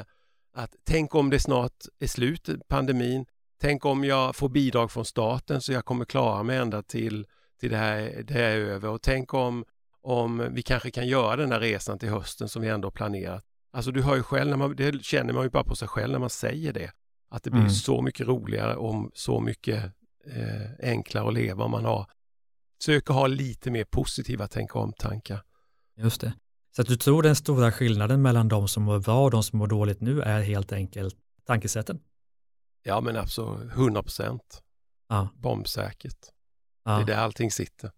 att 0.55 0.75
tänk 0.85 1.15
om 1.15 1.31
det 1.31 1.41
snart 1.41 1.73
är 1.99 2.07
slut, 2.07 2.49
pandemin. 2.69 3.27
Tänk 3.61 3.85
om 3.85 4.05
jag 4.05 4.37
får 4.37 4.49
bidrag 4.49 4.91
från 4.91 5.05
staten 5.05 5.61
så 5.61 5.73
jag 5.73 5.85
kommer 5.85 6.05
klara 6.05 6.43
mig 6.43 6.57
ända 6.57 6.83
till, 6.83 7.27
till 7.61 7.71
det, 7.71 7.77
här, 7.77 8.23
det 8.27 8.35
här 8.35 8.41
är 8.43 8.57
över. 8.57 8.89
Och 8.89 9.03
tänk 9.03 9.35
om, 9.35 9.65
om 10.03 10.49
vi 10.55 10.63
kanske 10.63 10.91
kan 10.91 11.09
göra 11.09 11.37
den 11.37 11.53
här 11.53 11.61
resan 11.61 11.99
till 11.99 12.09
hösten 12.09 12.49
som 12.49 12.63
vi 12.63 12.69
ändå 12.69 12.91
planerat. 12.91 13.45
Alltså 13.73 13.91
du 13.91 14.03
hör 14.03 14.17
ju 14.17 14.23
själv, 14.23 14.51
när 14.51 14.57
man, 14.57 14.77
det 14.77 15.05
känner 15.05 15.33
man 15.33 15.43
ju 15.43 15.51
bara 15.51 15.65
på 15.65 15.77
sig 15.77 15.89
själv 15.89 16.13
när 16.13 16.19
man 16.19 16.31
säger 16.31 16.73
det. 16.73 16.91
Att 17.31 17.43
det 17.43 17.51
blir 17.51 17.61
mm. 17.61 17.73
så 17.73 18.03
mycket 18.03 18.27
roligare 18.27 18.77
och 18.77 19.11
så 19.15 19.41
mycket 19.41 19.85
eh, 20.27 20.91
enklare 20.91 21.29
att 21.29 21.35
leva 21.35 21.65
om 21.65 21.71
man 21.71 21.85
har 21.85 22.07
försöker 22.81 23.15
ha 23.15 23.27
lite 23.27 23.71
mer 23.71 23.85
positiva 23.85 24.47
tänka 24.47 24.79
om-tankar. 24.79 25.43
Just 25.97 26.21
det. 26.21 26.33
Så 26.77 26.83
att 26.83 26.89
du 26.89 26.97
tror 26.97 27.23
den 27.23 27.37
stora 27.37 27.73
skillnaden 27.73 28.23
mellan 28.23 28.49
de 28.49 28.69
som 28.69 28.83
mår 28.83 28.99
bra 28.99 29.25
och 29.25 29.31
de 29.31 29.43
som 29.43 29.59
mår 29.59 29.67
dåligt 29.67 30.01
nu 30.01 30.23
är 30.23 30.43
helt 30.43 30.73
enkelt 30.73 31.17
tankesätten? 31.47 32.01
Ja 32.83 33.01
men 33.01 33.17
absolut, 33.17 33.73
100 33.73 34.03
procent. 34.03 34.63
Ja. 35.09 35.29
Bombsäkert. 35.37 36.19
Ja. 36.85 36.97
Det 36.97 37.03
är 37.03 37.07
där 37.07 37.17
allting 37.17 37.51
sitter. 37.51 37.91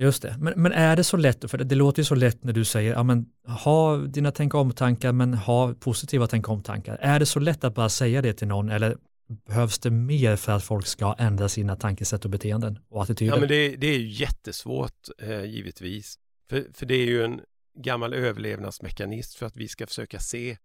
Just 0.00 0.22
det, 0.22 0.36
men, 0.38 0.62
men 0.62 0.72
är 0.72 0.96
det 0.96 1.04
så 1.04 1.16
lätt, 1.16 1.50
för 1.50 1.58
det, 1.58 1.64
det 1.64 1.74
låter 1.74 2.00
ju 2.00 2.04
så 2.04 2.14
lätt 2.14 2.44
när 2.44 2.52
du 2.52 2.64
säger, 2.64 2.92
ja 2.92 3.02
men 3.02 3.26
ha 3.62 3.96
dina 3.96 4.30
tänka 4.30 4.58
om-tankar 4.58 5.12
men 5.12 5.34
ha 5.34 5.74
positiva 5.74 6.26
tänka 6.26 6.52
om-tankar. 6.52 6.96
Är 7.00 7.18
det 7.18 7.26
så 7.26 7.40
lätt 7.40 7.64
att 7.64 7.74
bara 7.74 7.88
säga 7.88 8.22
det 8.22 8.32
till 8.32 8.48
någon 8.48 8.70
eller 8.70 8.96
behövs 9.28 9.78
det 9.78 9.90
mer 9.90 10.36
för 10.36 10.52
att 10.52 10.64
folk 10.64 10.86
ska 10.86 11.14
ändra 11.18 11.48
sina 11.48 11.76
tankesätt 11.76 12.24
och 12.24 12.30
beteenden 12.30 12.78
och 12.88 13.02
attityder? 13.02 13.32
Ja 13.32 13.40
men 13.40 13.48
det, 13.48 13.76
det 13.76 13.86
är 13.86 13.98
ju 13.98 14.08
jättesvårt 14.08 15.08
eh, 15.22 15.44
givetvis. 15.44 16.18
För, 16.50 16.66
för 16.74 16.86
det 16.86 16.94
är 16.94 17.06
ju 17.06 17.24
en 17.24 17.40
gammal 17.78 18.14
överlevnadsmekanism 18.14 19.38
för 19.38 19.46
att 19.46 19.56
vi 19.56 19.68
ska 19.68 19.86
försöka 19.86 20.18
se 20.18 20.56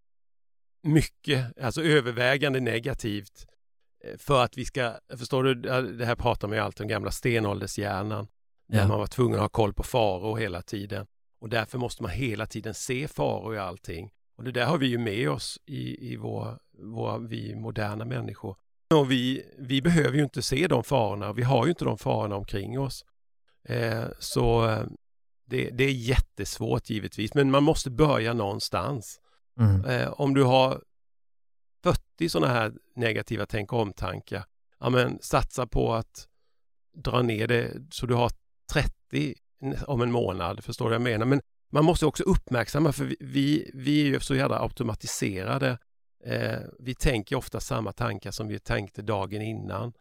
mycket, 0.83 1.61
alltså 1.61 1.83
övervägande 1.83 2.59
negativt 2.59 3.47
eh, 4.03 4.17
för 4.17 4.43
att 4.43 4.57
vi 4.57 4.65
ska, 4.65 4.93
förstår 5.17 5.43
du, 5.43 5.53
det 5.97 6.05
här 6.05 6.15
pratar 6.15 6.47
man 6.47 6.57
ju 6.57 6.63
alltid 6.63 6.81
om 6.81 6.87
gamla 6.87 7.11
stenåldershjärnan. 7.11 8.27
Där 8.67 8.79
ja. 8.79 8.87
man 8.87 8.99
var 8.99 9.07
tvungen 9.07 9.35
att 9.35 9.41
ha 9.41 9.49
koll 9.49 9.73
på 9.73 9.83
faror 9.83 10.37
hela 10.37 10.61
tiden. 10.61 11.05
Och 11.39 11.49
därför 11.49 11.77
måste 11.77 12.03
man 12.03 12.11
hela 12.11 12.45
tiden 12.45 12.73
se 12.73 13.07
faror 13.07 13.55
i 13.55 13.59
allting. 13.59 14.11
Och 14.37 14.43
det 14.43 14.51
där 14.51 14.65
har 14.65 14.77
vi 14.77 14.87
ju 14.87 14.97
med 14.97 15.29
oss 15.29 15.59
i, 15.65 16.11
i 16.13 16.15
vår, 16.15 16.59
vår, 16.77 17.19
vi 17.19 17.55
moderna 17.55 18.05
människor. 18.05 18.57
Och 18.95 19.11
vi, 19.11 19.45
vi 19.57 19.81
behöver 19.81 20.17
ju 20.17 20.23
inte 20.23 20.41
se 20.41 20.67
de 20.67 20.83
farorna, 20.83 21.33
vi 21.33 21.43
har 21.43 21.65
ju 21.65 21.69
inte 21.69 21.85
de 21.85 21.97
farorna 21.97 22.35
omkring 22.35 22.79
oss. 22.79 23.05
Eh, 23.69 24.05
så 24.19 24.69
eh, 24.69 24.83
det, 25.45 25.69
det, 25.69 25.83
är 25.83 25.91
jättesvårt 25.91 26.89
givetvis, 26.89 27.33
men 27.33 27.51
man 27.51 27.63
måste 27.63 27.91
börja 27.91 28.33
någonstans. 28.33 29.19
Mm. 29.59 29.85
Eh, 29.85 30.11
om 30.11 30.33
du 30.33 30.43
har 30.43 30.81
40 31.83 32.29
sådana 32.29 32.53
här 32.53 32.73
negativa 32.95 33.45
tänk 33.45 33.73
om-tankar, 33.73 34.45
ja 34.79 34.89
men 34.89 35.19
satsa 35.21 35.67
på 35.67 35.93
att 35.93 36.27
dra 36.93 37.21
ner 37.21 37.47
det 37.47 37.71
så 37.91 38.05
du 38.05 38.13
har 38.13 38.31
30 38.73 39.35
om 39.87 40.01
en 40.01 40.11
månad, 40.11 40.63
förstår 40.63 40.85
du 40.85 40.89
vad 40.89 40.95
jag 40.95 41.01
menar? 41.01 41.25
Men 41.25 41.41
man 41.71 41.85
måste 41.85 42.05
också 42.05 42.23
uppmärksamma, 42.23 42.91
för 42.91 43.05
vi, 43.05 43.15
vi, 43.19 43.71
vi 43.73 44.01
är 44.01 44.05
ju 44.05 44.19
så 44.19 44.35
jävla 44.35 44.59
automatiserade. 44.59 45.77
Eh, 46.25 46.59
vi 46.79 46.95
tänker 46.95 47.35
ofta 47.35 47.59
samma 47.59 47.91
tankar 47.91 48.31
som 48.31 48.47
vi 48.47 48.59
tänkte 48.59 49.01
dagen 49.01 49.41
innan. 49.41 49.93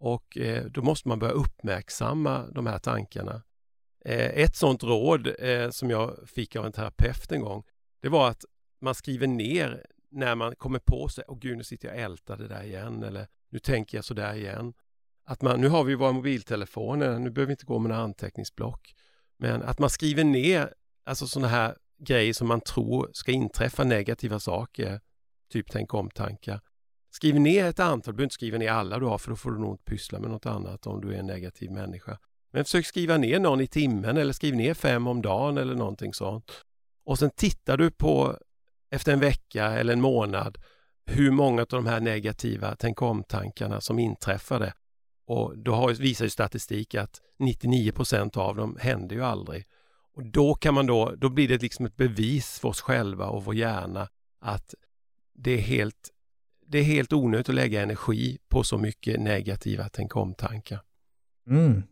Och 0.00 0.38
eh, 0.38 0.64
då 0.64 0.82
måste 0.82 1.08
man 1.08 1.18
börja 1.18 1.32
uppmärksamma 1.32 2.46
de 2.54 2.66
här 2.66 2.78
tankarna. 2.78 3.42
Eh, 4.04 4.26
ett 4.26 4.56
sådant 4.56 4.82
råd 4.82 5.34
eh, 5.38 5.70
som 5.70 5.90
jag 5.90 6.28
fick 6.28 6.56
av 6.56 6.66
en 6.66 6.72
terapeut 6.72 7.32
en 7.32 7.40
gång, 7.40 7.64
det 8.00 8.08
var 8.08 8.28
att 8.28 8.44
man 8.80 8.94
skriver 8.94 9.26
ner 9.26 9.86
när 10.10 10.34
man 10.34 10.56
kommer 10.56 10.78
på 10.78 11.08
sig, 11.08 11.24
åh 11.28 11.38
gud 11.38 11.56
nu 11.56 11.64
sitter 11.64 11.88
jag 11.88 11.96
och 11.96 12.02
ältar 12.02 12.36
det 12.36 12.48
där 12.48 12.62
igen 12.62 13.02
eller 13.02 13.26
nu 13.50 13.58
tänker 13.58 13.98
jag 13.98 14.04
så 14.04 14.14
där 14.14 14.34
igen. 14.34 14.74
Att 15.24 15.42
man, 15.42 15.60
nu 15.60 15.68
har 15.68 15.84
vi 15.84 15.94
våra 15.94 16.12
mobiltelefoner, 16.12 17.18
nu 17.18 17.30
behöver 17.30 17.46
vi 17.46 17.52
inte 17.52 17.66
gå 17.66 17.78
med 17.78 17.88
några 17.88 18.02
anteckningsblock. 18.02 18.94
Men 19.36 19.62
att 19.62 19.78
man 19.78 19.90
skriver 19.90 20.24
ner 20.24 20.74
alltså 21.04 21.26
sådana 21.26 21.48
här 21.48 21.76
grejer 21.98 22.32
som 22.32 22.48
man 22.48 22.60
tror 22.60 23.10
ska 23.12 23.32
inträffa, 23.32 23.84
negativa 23.84 24.40
saker, 24.40 25.00
typ 25.48 25.66
tänk 25.70 25.94
om-tankar. 25.94 26.60
Skriv 27.10 27.40
ner 27.40 27.64
ett 27.64 27.80
antal, 27.80 28.12
du 28.12 28.16
behöver 28.16 28.24
inte 28.24 28.34
skriva 28.34 28.58
ner 28.58 28.70
alla 28.70 28.98
du 28.98 29.06
har 29.06 29.18
för 29.18 29.30
då 29.30 29.36
får 29.36 29.50
du 29.50 29.58
nog 29.58 29.74
inte 29.74 29.84
pyssla 29.84 30.18
med 30.18 30.30
något 30.30 30.46
annat 30.46 30.86
om 30.86 31.00
du 31.00 31.14
är 31.14 31.18
en 31.18 31.26
negativ 31.26 31.70
människa. 31.70 32.18
Men 32.52 32.64
försök 32.64 32.86
skriva 32.86 33.16
ner 33.16 33.40
någon 33.40 33.60
i 33.60 33.66
timmen 33.66 34.16
eller 34.16 34.32
skriv 34.32 34.56
ner 34.56 34.74
fem 34.74 35.06
om 35.06 35.22
dagen 35.22 35.58
eller 35.58 35.74
någonting 35.74 36.14
sånt. 36.14 36.64
Och 37.04 37.18
sen 37.18 37.30
tittar 37.30 37.76
du 37.76 37.90
på 37.90 38.38
efter 38.90 39.12
en 39.12 39.20
vecka 39.20 39.64
eller 39.64 39.92
en 39.92 40.00
månad 40.00 40.58
hur 41.06 41.30
många 41.30 41.62
av 41.62 41.66
de 41.68 41.86
här 41.86 42.00
negativa 42.00 42.76
tänk 42.78 43.02
om-tankarna 43.02 43.80
som 43.80 43.98
inträffade. 43.98 44.72
Och 45.26 45.58
då 45.58 45.74
har, 45.74 45.92
visar 45.92 46.24
ju 46.24 46.30
statistik 46.30 46.94
att 46.94 47.20
99% 47.38 48.38
av 48.38 48.56
dem 48.56 48.76
händer 48.80 49.16
ju 49.16 49.24
aldrig. 49.24 49.66
Och 50.14 50.26
då 50.26 50.54
kan 50.54 50.74
man 50.74 50.86
då, 50.86 51.14
då 51.16 51.28
blir 51.28 51.48
det 51.48 51.62
liksom 51.62 51.86
ett 51.86 51.96
bevis 51.96 52.58
för 52.58 52.68
oss 52.68 52.80
själva 52.80 53.26
och 53.26 53.44
vår 53.44 53.54
hjärna 53.54 54.08
att 54.40 54.74
det 55.38 55.50
är 55.50 55.58
helt, 55.58 56.10
det 56.66 56.78
är 56.78 56.82
helt 56.82 57.12
onödigt 57.12 57.48
att 57.48 57.54
lägga 57.54 57.82
energi 57.82 58.38
på 58.48 58.62
så 58.62 58.78
mycket 58.78 59.20
negativa 59.20 59.88
tänk 59.92 60.16
om-tankar. 60.16 60.80
Mm. 61.50 61.82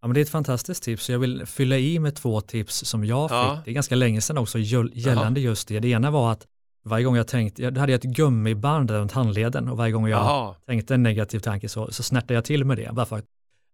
Ja, 0.00 0.08
men 0.08 0.14
det 0.14 0.20
är 0.20 0.22
ett 0.22 0.30
fantastiskt 0.30 0.82
tips. 0.82 1.10
Jag 1.10 1.18
vill 1.18 1.46
fylla 1.46 1.78
i 1.78 1.98
med 1.98 2.14
två 2.14 2.40
tips 2.40 2.84
som 2.84 3.04
jag 3.04 3.30
fick. 3.30 3.36
Ja. 3.36 3.62
Det 3.64 3.70
är 3.70 3.74
ganska 3.74 3.94
länge 3.94 4.20
sedan 4.20 4.38
också 4.38 4.58
gällande 4.58 5.40
Jaha. 5.40 5.50
just 5.50 5.68
det. 5.68 5.80
Det 5.80 5.88
ena 5.88 6.10
var 6.10 6.32
att 6.32 6.46
varje 6.84 7.04
gång 7.04 7.16
jag 7.16 7.28
tänkte, 7.28 7.62
jag 7.62 7.78
hade 7.78 7.94
ett 7.94 8.02
gummiband 8.02 8.90
runt 8.90 9.12
handleden 9.12 9.68
och 9.68 9.76
varje 9.76 9.92
gång 9.92 10.08
jag 10.08 10.20
Jaha. 10.20 10.54
tänkte 10.66 10.94
en 10.94 11.02
negativ 11.02 11.38
tanke 11.38 11.68
så, 11.68 11.92
så 11.92 12.02
snärtade 12.02 12.34
jag 12.34 12.44
till 12.44 12.64
med 12.64 12.76
det. 12.76 12.92
Bara 12.92 13.06
för 13.06 13.16
att, 13.16 13.24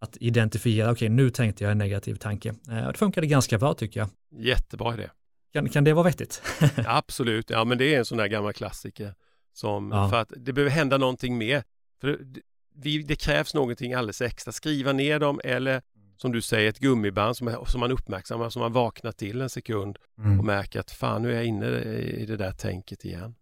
att 0.01 0.17
identifiera, 0.21 0.91
okej 0.91 1.07
okay, 1.07 1.09
nu 1.09 1.31
tänkte 1.31 1.65
jag 1.65 1.71
en 1.71 1.79
negativ 1.79 2.15
tanke. 2.15 2.49
Eh, 2.49 2.87
det 2.87 2.99
funkade 2.99 3.27
ganska 3.27 3.59
bra 3.59 3.75
tycker 3.75 4.01
jag. 4.01 4.09
Jättebra 4.45 4.95
idé. 4.95 5.09
Kan, 5.53 5.69
kan 5.69 5.85
det 5.85 5.93
vara 5.93 6.05
vettigt? 6.05 6.43
Absolut, 6.87 7.51
ja 7.51 7.65
men 7.65 7.79
det 7.79 7.95
är 7.95 7.99
en 7.99 8.05
sån 8.05 8.19
där 8.19 8.27
gammal 8.27 8.53
klassiker. 8.53 9.15
Som, 9.53 9.93
ja. 9.93 10.09
För 10.09 10.21
att 10.21 10.33
det 10.37 10.53
behöver 10.53 10.71
hända 10.71 10.99
någonting 10.99 11.39
mer. 11.39 11.63
För 12.01 12.09
det, 12.09 12.41
vi, 12.75 13.03
det 13.03 13.17
krävs 13.17 13.55
någonting 13.55 13.95
alldeles 13.95 14.21
extra. 14.21 14.53
Skriva 14.53 14.93
ner 14.93 15.19
dem 15.19 15.41
eller 15.45 15.83
som 16.17 16.33
du 16.33 16.43
säger, 16.43 16.69
ett 16.69 16.79
gummiband 16.79 17.37
som, 17.37 17.65
som 17.67 17.81
man 17.81 17.91
uppmärksammar, 17.91 18.51
som 18.51 18.61
man 18.61 18.73
vaknar 18.73 19.13
till 19.13 19.41
en 19.41 19.51
sekund 19.51 19.97
mm. 20.19 20.39
och 20.39 20.45
märker 20.45 20.81
att 20.81 20.91
fan 20.91 21.23
nu 21.23 21.31
är 21.31 21.35
jag 21.35 21.45
inne 21.45 21.67
i 21.67 22.27
det 22.27 22.37
där 22.37 22.53
tänket 22.53 23.05
igen. 23.05 23.35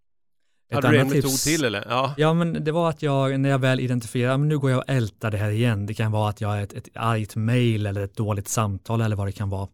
Ett 0.68 0.74
Hade 0.74 0.88
du 0.88 0.98
en 0.98 1.10
tips, 1.10 1.24
metod 1.24 1.38
till 1.38 1.64
eller? 1.64 1.86
Ja. 1.88 2.14
ja, 2.16 2.34
men 2.34 2.64
det 2.64 2.72
var 2.72 2.88
att 2.90 3.02
jag, 3.02 3.40
när 3.40 3.48
jag 3.48 3.58
väl 3.58 3.80
identifierar, 3.80 4.36
men 4.36 4.48
nu 4.48 4.58
går 4.58 4.70
jag 4.70 4.78
och 4.78 4.84
ältar 4.88 5.30
det 5.30 5.38
här 5.38 5.50
igen. 5.50 5.86
Det 5.86 5.94
kan 5.94 6.12
vara 6.12 6.30
att 6.30 6.40
jag 6.40 6.48
har 6.48 6.58
ett, 6.58 6.72
ett 6.72 6.88
argt 6.94 7.36
mail 7.36 7.86
eller 7.86 8.00
ett 8.00 8.16
dåligt 8.16 8.48
samtal 8.48 9.00
eller 9.00 9.16
vad 9.16 9.28
det 9.28 9.32
kan 9.32 9.50
vara. 9.50 9.68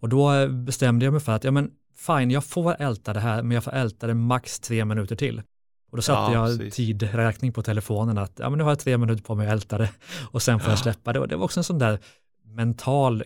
Och 0.00 0.08
då 0.08 0.48
bestämde 0.48 1.04
jag 1.04 1.12
mig 1.12 1.20
för 1.20 1.32
att, 1.32 1.44
ja 1.44 1.50
men 1.50 1.70
fine, 1.96 2.30
jag 2.30 2.44
får 2.44 2.76
älta 2.78 3.12
det 3.12 3.20
här, 3.20 3.42
men 3.42 3.54
jag 3.54 3.64
får 3.64 3.74
älta 3.74 4.06
det 4.06 4.14
max 4.14 4.60
tre 4.60 4.84
minuter 4.84 5.16
till. 5.16 5.42
Och 5.90 5.96
då 5.96 6.02
satte 6.02 6.32
ja, 6.32 6.48
jag 6.48 6.58
precis. 6.58 6.74
tidräkning 6.74 7.52
på 7.52 7.62
telefonen 7.62 8.18
att 8.18 8.32
ja, 8.38 8.50
men 8.50 8.58
nu 8.58 8.64
har 8.64 8.70
jag 8.70 8.78
tre 8.78 8.98
minuter 8.98 9.22
på 9.22 9.34
mig 9.34 9.46
att 9.46 9.52
älta 9.52 9.78
det 9.78 9.90
och 10.30 10.42
sen 10.42 10.60
får 10.60 10.68
ja. 10.68 10.72
jag 10.72 10.78
släppa 10.78 11.12
det. 11.12 11.20
Och 11.20 11.28
det 11.28 11.36
var 11.36 11.44
också 11.44 11.60
en 11.60 11.64
sån 11.64 11.78
där 11.78 11.98
mental 12.44 13.24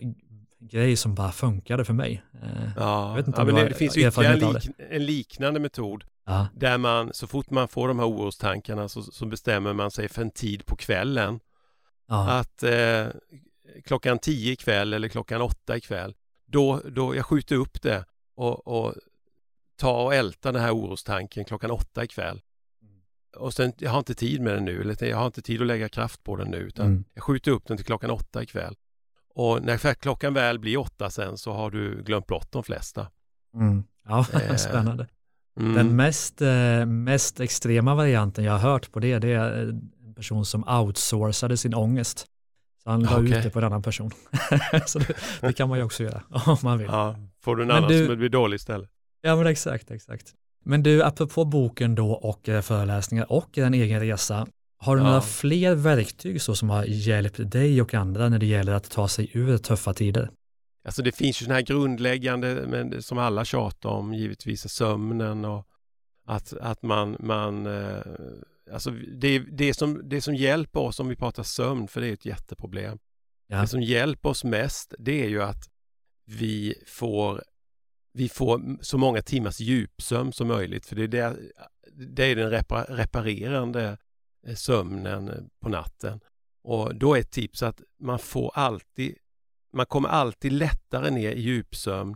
grej 0.59 0.95
som 0.95 1.15
bara 1.15 1.31
funkade 1.31 1.85
för 1.85 1.93
mig. 1.93 2.23
Eh, 2.43 2.49
ja, 2.75 3.19
ja 3.35 3.43
men 3.45 3.55
det, 3.55 3.69
det 3.69 3.75
finns 3.75 3.97
ytterligare 3.97 4.33
en, 4.33 4.53
lik, 4.53 4.69
en 4.89 5.05
liknande 5.05 5.59
metod 5.59 6.03
ja. 6.25 6.47
där 6.55 6.77
man 6.77 7.13
så 7.13 7.27
fort 7.27 7.49
man 7.49 7.67
får 7.67 7.87
de 7.87 7.99
här 7.99 8.07
orostankarna 8.07 8.89
så, 8.89 9.03
så 9.03 9.25
bestämmer 9.25 9.73
man 9.73 9.91
sig 9.91 10.09
för 10.09 10.21
en 10.21 10.31
tid 10.31 10.65
på 10.65 10.75
kvällen. 10.75 11.39
Ja. 12.07 12.29
Att 12.29 12.63
eh, 12.63 13.07
klockan 13.85 14.19
tio 14.19 14.51
ikväll 14.51 14.93
eller 14.93 15.07
klockan 15.07 15.41
åtta 15.41 15.77
ikväll, 15.77 16.13
då, 16.51 16.81
då 16.85 17.15
jag 17.15 17.25
skjuter 17.25 17.55
upp 17.55 17.81
det 17.81 18.05
och, 18.35 18.67
och 18.67 18.95
tar 19.75 20.03
och 20.03 20.15
ältar 20.15 20.53
den 20.53 20.61
här 20.61 20.75
orostanken 20.75 21.45
klockan 21.45 21.71
åtta 21.71 22.03
ikväll. 22.03 22.41
Mm. 22.81 23.01
Och 23.37 23.53
sen, 23.53 23.73
jag 23.77 23.91
har 23.91 23.99
inte 23.99 24.13
tid 24.13 24.41
med 24.41 24.53
den 24.53 24.65
nu, 24.65 24.81
eller 24.81 25.03
jag 25.03 25.17
har 25.17 25.25
inte 25.25 25.41
tid 25.41 25.61
att 25.61 25.67
lägga 25.67 25.89
kraft 25.89 26.23
på 26.23 26.35
den 26.35 26.47
nu, 26.47 26.57
utan 26.57 26.85
mm. 26.85 27.03
jag 27.13 27.23
skjuter 27.23 27.51
upp 27.51 27.67
den 27.67 27.77
till 27.77 27.85
klockan 27.85 28.11
åtta 28.11 28.43
ikväll. 28.43 28.75
Och 29.33 29.63
när 29.63 29.93
klockan 29.93 30.33
väl 30.33 30.59
blir 30.59 30.77
åtta 30.77 31.09
sen 31.09 31.37
så 31.37 31.53
har 31.53 31.71
du 31.71 32.03
glömt 32.03 32.27
bort 32.27 32.51
de 32.51 32.63
flesta. 32.63 33.07
Mm. 33.53 33.83
Ja, 34.07 34.25
eh, 34.33 34.55
spännande. 34.55 35.07
Mm. 35.59 35.73
Den 35.73 35.95
mest, 35.95 36.41
eh, 36.41 36.85
mest 36.85 37.39
extrema 37.39 37.95
varianten 37.95 38.43
jag 38.43 38.51
har 38.51 38.71
hört 38.71 38.91
på 38.91 38.99
det, 38.99 39.19
det 39.19 39.33
är 39.33 39.51
en 40.03 40.13
person 40.15 40.45
som 40.45 40.67
outsourcade 40.67 41.57
sin 41.57 41.75
ångest. 41.75 42.27
Så 42.83 42.89
han 42.89 43.03
la 43.03 43.19
okay. 43.19 43.37
ut 43.37 43.43
det 43.43 43.49
på 43.49 43.59
en 43.59 43.65
annan 43.65 43.81
person. 43.81 44.11
så 44.85 44.99
det, 44.99 45.15
det, 45.41 45.53
kan 45.53 45.69
man 45.69 45.77
ju 45.77 45.83
också 45.83 46.03
göra 46.03 46.23
om 46.45 46.57
man 46.63 46.77
vill. 46.77 46.87
Ja, 46.87 47.15
får 47.43 47.55
du 47.55 47.61
en 47.61 47.67
men 47.67 47.77
annan 47.77 47.89
du, 47.89 48.05
som 48.05 48.17
blir 48.17 48.29
dålig 48.29 48.55
istället. 48.55 48.89
Ja, 49.21 49.35
men 49.35 49.47
exakt, 49.47 49.91
exakt. 49.91 50.33
Men 50.63 50.83
du, 50.83 51.03
apropå 51.03 51.45
boken 51.45 51.95
då 51.95 52.11
och 52.11 52.49
eh, 52.49 52.61
föreläsningar 52.61 53.31
och 53.31 53.57
en 53.57 53.73
egen 53.73 53.99
resa, 53.99 54.47
har 54.77 54.95
du 54.95 55.01
ja. 55.01 55.07
några 55.07 55.21
fler 55.21 55.75
verktyg 55.75 56.41
så 56.41 56.55
som 56.55 56.69
har 56.69 56.83
hjälpt 56.83 57.51
dig 57.51 57.81
och 57.81 57.93
andra 57.93 58.29
när 58.29 58.39
det 58.39 58.45
gäller 58.45 58.73
att 58.73 58.91
ta 58.91 59.07
sig 59.07 59.29
ur 59.33 59.57
tuffa 59.57 59.93
tider? 59.93 60.31
Alltså 60.85 61.01
det 61.01 61.11
finns 61.11 61.41
ju 61.41 61.45
sådana 61.45 61.55
här 61.55 61.61
grundläggande, 61.65 62.65
men 62.67 63.01
som 63.01 63.17
alla 63.17 63.45
tjatar 63.45 63.89
om, 63.89 64.13
givetvis 64.13 64.69
sömnen 64.69 65.45
och 65.45 65.67
att, 66.25 66.53
att 66.61 66.83
man, 66.83 67.17
man 67.19 67.65
eh, 67.65 68.01
alltså 68.73 68.91
det, 68.91 69.39
det, 69.39 69.73
som, 69.73 70.09
det 70.09 70.21
som 70.21 70.35
hjälper 70.35 70.79
oss 70.79 70.99
om 70.99 71.07
vi 71.07 71.15
pratar 71.15 71.43
sömn, 71.43 71.87
för 71.87 72.01
det 72.01 72.07
är 72.07 72.13
ett 72.13 72.25
jätteproblem. 72.25 72.99
Ja. 73.47 73.61
Det 73.61 73.67
som 73.67 73.81
hjälper 73.81 74.29
oss 74.29 74.43
mest, 74.43 74.93
det 74.99 75.23
är 75.23 75.29
ju 75.29 75.41
att 75.41 75.69
vi 76.25 76.75
får, 76.87 77.43
vi 78.13 78.29
får 78.29 78.77
så 78.81 78.97
många 78.97 79.21
timmars 79.21 79.59
djupsömn 79.59 80.33
som 80.33 80.47
möjligt, 80.47 80.85
för 80.85 80.95
det 80.95 81.03
är, 81.03 81.07
det, 81.07 81.35
det 82.05 82.25
är 82.25 82.35
den 82.35 82.49
reparerande 82.97 83.97
Eh, 84.47 84.55
sömnen 84.55 85.29
eh, 85.29 85.43
på 85.61 85.69
natten. 85.69 86.19
Och 86.63 86.95
då 86.95 87.15
är 87.15 87.19
ett 87.19 87.31
tips 87.31 87.63
att 87.63 87.81
man 87.99 88.19
får 88.19 88.51
alltid, 88.53 89.15
man 89.73 89.85
kommer 89.85 90.09
alltid 90.09 90.51
lättare 90.51 91.09
ner 91.09 91.31
i 91.31 91.41
djupsömn 91.41 92.15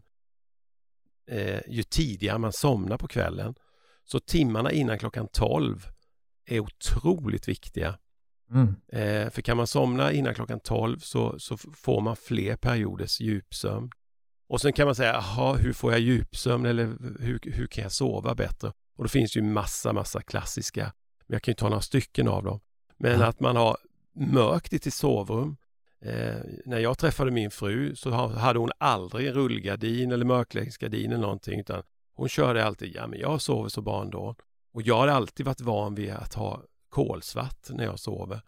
eh, 1.28 1.62
ju 1.68 1.84
tidigare 1.84 2.38
man 2.38 2.54
somnar 2.54 2.98
på 2.98 3.08
kvällen. 3.08 3.56
Så 4.04 4.20
timmarna 4.20 4.72
innan 4.72 5.00
klockan 5.00 5.28
12 5.28 5.88
är 6.46 6.60
otroligt 6.60 7.48
viktiga. 7.48 7.98
Mm. 8.52 8.76
Eh, 8.88 9.30
för 9.30 9.42
kan 9.42 9.58
man 9.58 9.68
somna 9.68 10.12
innan 10.12 10.36
klockan 10.36 10.60
12 10.60 11.00
så, 11.00 11.40
så 11.40 11.58
får 11.58 12.02
man 12.02 12.16
fler 12.16 12.56
perioders 12.56 13.22
djupsömn. 13.22 13.92
Och 14.48 14.62
sen 14.62 14.74
kan 14.74 14.86
man 14.86 14.96
säga, 14.96 15.14
aha, 15.14 15.56
hur 15.56 15.74
får 15.74 15.92
jag 15.92 16.02
djupsömn 16.02 16.66
eller 16.66 16.86
hur, 17.20 17.40
hur 17.44 17.68
kan 17.68 17.82
jag 17.82 17.92
sova 17.92 18.36
bättre? 18.36 18.74
Och 18.96 19.04
då 19.04 19.08
finns 19.08 19.38
ju 19.38 19.42
massa, 19.42 19.94
massa 19.94 20.22
klassiska 20.22 20.92
jag 21.28 21.42
kan 21.42 21.52
ju 21.52 21.56
ta 21.56 21.70
några 21.70 21.82
stycken 21.82 22.28
av 22.28 22.44
dem. 22.44 22.60
Men 22.98 23.20
ja. 23.20 23.26
att 23.26 23.40
man 23.40 23.56
har 23.56 23.78
mörkt 24.14 24.74
i 24.74 24.80
sitt 24.80 24.94
sovrum. 24.94 25.58
Eh, 26.02 26.36
när 26.66 26.80
jag 26.80 26.98
träffade 26.98 27.32
min 27.32 27.52
fru 27.52 27.96
så 27.96 28.12
hade 28.12 28.60
hon 28.60 28.72
aldrig 28.78 29.28
en 29.28 29.34
rullgardin 29.34 30.12
eller 30.12 30.26
mörkläggningsgardin 30.26 31.12
eller 31.12 31.22
någonting 31.22 31.60
utan 31.60 31.84
hon 32.14 32.30
körde 32.30 32.66
alltid, 32.66 32.96
ja 32.96 33.08
men 33.08 33.20
jag 33.20 33.42
sover 33.42 33.70
så 33.70 33.82
bra 33.82 34.02
ändå. 34.02 34.36
Och 34.76 34.82
jag 34.82 34.98
har 34.98 35.08
alltid 35.08 35.46
varit 35.46 35.62
van 35.62 35.96
vid 35.96 36.12
att 36.12 36.34
ha 36.34 36.62
kolsvart 36.90 37.70
när 37.70 37.84
jag 37.84 38.00
sover. 38.00 38.42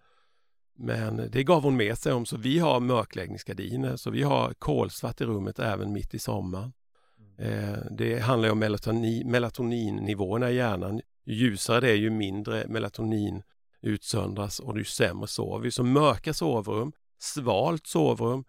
Men 0.75 1.29
det 1.31 1.43
gav 1.43 1.63
hon 1.63 1.77
med 1.77 1.97
sig 1.97 2.13
om 2.13 2.25
så 2.25 2.37
vi 2.37 2.59
har 2.59 2.79
mörkläggningsgardiner 2.79 3.95
så 3.95 4.09
vi 4.09 4.23
har 4.23 4.53
kolsvart 4.53 5.21
i 5.21 5.25
rummet 5.25 5.59
även 5.59 5.93
mitt 5.93 6.13
i 6.13 6.19
sommaren. 6.19 6.73
Mm. 7.19 7.73
Eh, 7.73 7.79
det 7.91 8.19
handlar 8.19 8.49
om 8.49 8.59
melatonin, 8.59 9.31
melatoninnivåerna 9.31 10.51
i 10.51 10.55
hjärnan 10.55 11.01
ju 11.25 11.33
ljusare 11.33 11.79
det 11.79 11.89
är 11.89 11.95
ju 11.95 12.09
mindre 12.09 12.67
melatonin 12.67 13.43
utsöndras 13.81 14.59
och 14.59 14.77
ju 14.77 14.83
sämre 14.83 15.27
sover 15.27 15.63
vi. 15.63 15.71
Så 15.71 15.83
mörka 15.83 16.33
sovrum, 16.33 16.91
svalt 17.19 17.87
sovrum, 17.87 18.43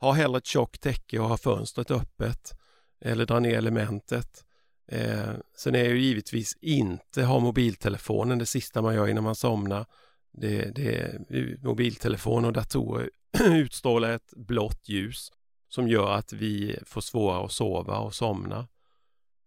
ha 0.00 0.12
hellre 0.12 0.38
ett 0.38 0.46
tjockt 0.46 0.82
täcke 0.82 1.18
och 1.18 1.28
ha 1.28 1.36
fönstret 1.36 1.90
öppet 1.90 2.52
eller 3.00 3.26
dra 3.26 3.40
ner 3.40 3.58
elementet. 3.58 4.45
Eh, 4.88 5.34
sen 5.56 5.74
är 5.74 5.84
ju 5.84 6.00
givetvis 6.00 6.56
inte 6.60 7.22
ha 7.22 7.38
mobiltelefonen 7.38 8.38
det 8.38 8.46
sista 8.46 8.82
man 8.82 8.94
gör 8.94 9.08
innan 9.08 9.24
man 9.24 9.34
somnar. 9.34 9.86
Det, 10.32 10.74
det, 10.74 11.20
mobiltelefon 11.62 12.44
och 12.44 12.52
datorer 12.52 13.10
utstrålar 13.44 14.10
ett 14.10 14.32
blått 14.36 14.88
ljus 14.88 15.32
som 15.68 15.88
gör 15.88 16.12
att 16.12 16.32
vi 16.32 16.78
får 16.86 17.00
svårare 17.00 17.44
att 17.44 17.52
sova 17.52 17.98
och 17.98 18.14
somna. 18.14 18.68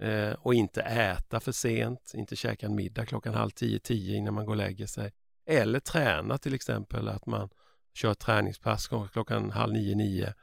Eh, 0.03 0.31
och 0.31 0.53
inte 0.53 0.81
äta 0.81 1.39
för 1.39 1.51
sent, 1.51 2.11
inte 2.13 2.35
käka 2.35 2.65
en 2.65 2.75
middag 2.75 3.05
klockan 3.05 3.33
halv 3.33 3.49
tio, 3.49 3.79
tio 3.79 4.17
innan 4.17 4.33
man 4.33 4.45
går 4.45 4.53
och 4.53 4.57
lägger 4.57 4.87
sig. 4.87 5.11
Eller 5.45 5.79
träna 5.79 6.37
till 6.37 6.53
exempel, 6.53 7.07
att 7.07 7.25
man 7.25 7.49
kör 7.93 8.13
träningspass 8.13 8.87
klockan 8.87 9.51
halv 9.51 9.73
nio, 9.73 9.95
nio. 9.95 10.33